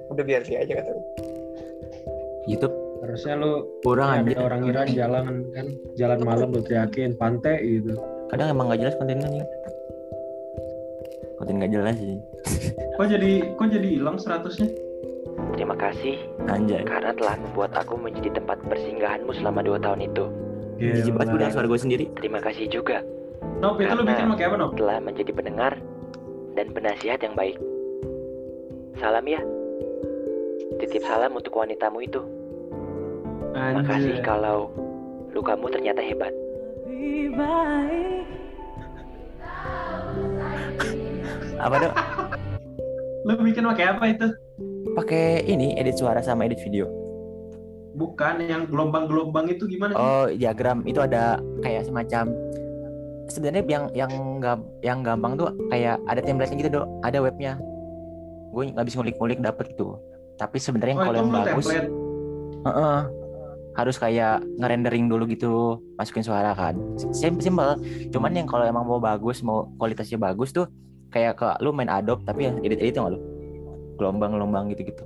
[0.10, 1.06] Udah biar dia aja kata gue
[2.48, 2.74] YouTube?
[3.04, 4.36] Harusnya lu kurang ya, anjir.
[4.40, 5.68] ada orang Iran jalan kan.
[6.00, 7.94] Jalan malam lu teriakin pantai gitu
[8.28, 9.46] Kadang emang gak jelas kontennya nih.
[11.38, 12.18] Konten gak jelas sih.
[12.98, 14.74] kok jadi kok jadi hilang seratusnya
[15.54, 16.18] Terima kasih
[16.50, 16.82] Anjay.
[16.82, 20.26] karena telah membuat aku menjadi tempat persinggahanmu selama dua tahun itu.
[20.78, 22.06] Jijik banget gue suara gue sendiri.
[22.18, 23.02] Terima kasih juga
[23.58, 24.72] Nop, itu lu Karena- bikin pakai apa, Nop?
[24.78, 25.74] telah menjadi pendengar
[26.54, 27.58] dan penasihat yang baik.
[28.98, 29.42] Salam ya.
[30.78, 32.22] Titip salam untuk wanitamu itu.
[33.54, 34.26] Makasih Anjir.
[34.26, 34.70] kalau
[35.34, 36.34] lukamu ternyata hebat.
[41.58, 41.94] Apa dok?
[43.26, 44.28] Lu bikin pakai apa itu?
[44.94, 46.88] Pakai ini edit suara sama edit video.
[47.98, 50.00] Bukan yang gelombang-gelombang itu gimana sih?
[50.00, 52.30] Oh diagram itu ada kayak semacam
[53.28, 57.58] sebenarnya yang yang gam- yang gampang tuh kayak ada template gitu dok, ada webnya.
[58.54, 59.98] Gue nggak bisa ngulik-ngulik dapet tuh.
[60.38, 61.90] Tapi sebenarnya Oh, kalau yang bagus, template.
[62.64, 63.00] Heeh.
[63.78, 66.74] Harus kayak ngerendering dulu gitu, masukin suara kan.
[67.14, 67.78] Sim simple.
[68.10, 70.66] Cuman yang kalau emang mau bagus, mau kualitasnya bagus tuh
[71.14, 73.22] kayak ke lu main Adobe tapi ya edit edit nggak lu?
[74.02, 75.04] Gelombang-gelombang gitu-gitu.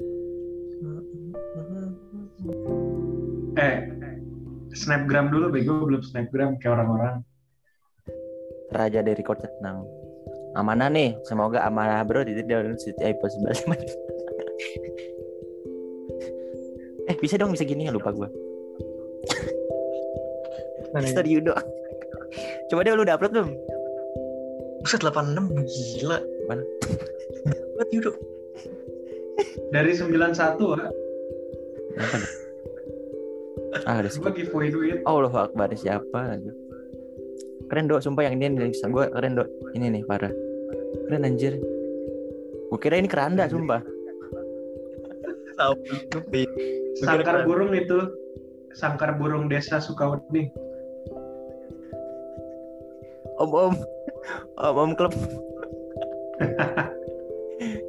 [3.60, 3.78] Eh,
[4.72, 7.16] snapgram dulu bego belum snapgram kayak orang-orang.
[8.72, 9.84] Raja dari kota tenang.
[10.56, 12.36] Amanah nih, semoga amanah bro di
[12.80, 13.68] City iPhone 11
[17.12, 18.51] Eh bisa dong bisa gini ya lupa gue.
[21.12, 21.54] Story Yudo.
[22.68, 23.50] Coba deh lu udah upload belum?
[24.84, 26.20] Buset 86 gila.
[26.50, 26.64] Mana?
[27.78, 28.12] Buat Yudo.
[29.72, 30.92] Dari 91 ah?
[33.88, 34.36] Ah gua skip.
[34.36, 35.00] giveaway duit.
[35.08, 36.52] Allah Akbar siapa lagi?
[37.72, 39.48] Keren dok, sumpah yang ini yang gue keren dok.
[39.72, 40.34] Ini nih parah.
[41.08, 41.56] Keren anjir.
[42.68, 43.80] Gue kira ini keranda sumpah.
[45.56, 46.20] Tahu itu.
[47.00, 48.12] Sangkar burung itu.
[48.78, 50.48] Sangkar burung desa Sukawati.
[53.42, 53.74] Om om
[54.60, 55.14] om om klub.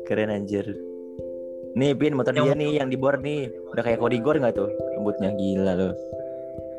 [0.08, 0.66] Keren anjir.
[1.72, 3.48] Nih Pin motor dia nih yang di bor nih.
[3.72, 4.68] Udah kayak korigor nggak tuh?
[4.96, 5.94] Rambutnya gila loh.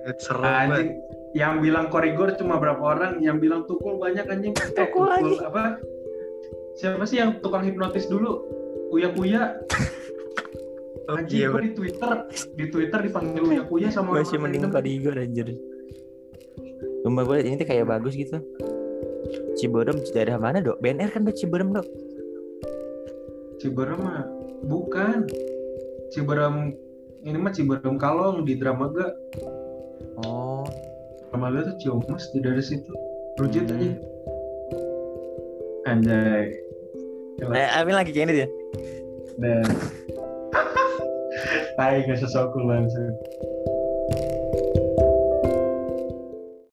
[0.05, 0.43] Banget.
[0.43, 0.89] Anjing,
[1.33, 4.53] yang bilang korigor cuma berapa orang, yang bilang tukul banyak anjing.
[4.61, 5.33] Eh, Tukul lagi.
[5.41, 5.79] apa?
[6.77, 8.43] Siapa sih yang tukang hipnotis dulu?
[8.93, 9.57] Uya Kuya.
[11.03, 12.11] Oh, Anjing iya, di Twitter,
[12.55, 14.79] di Twitter dipanggil Uya Kuya sama Masih mending random.
[14.79, 15.47] korigor anjir.
[17.03, 18.39] Sumpah gue ini tuh kayak bagus gitu.
[19.59, 20.79] Ciberem daerah mana dok?
[20.79, 21.83] BNR kan dok Ciberem dok.
[23.59, 24.23] Ciberem mah
[24.63, 25.27] bukan.
[26.09, 26.71] Ciberem
[27.23, 29.11] ini mah Ciberem Kalong di Dramaga.
[30.23, 30.63] Oh.
[31.27, 32.91] Dramaga tuh Ciumas di dari situ.
[33.35, 33.75] Rujit Hmm.
[33.75, 33.91] aja.
[35.83, 36.45] Anjay.
[37.43, 38.47] Eh, Amin lagi kayak ini dia.
[39.35, 39.65] Dan
[41.74, 43.17] Tai gak sesok langsung.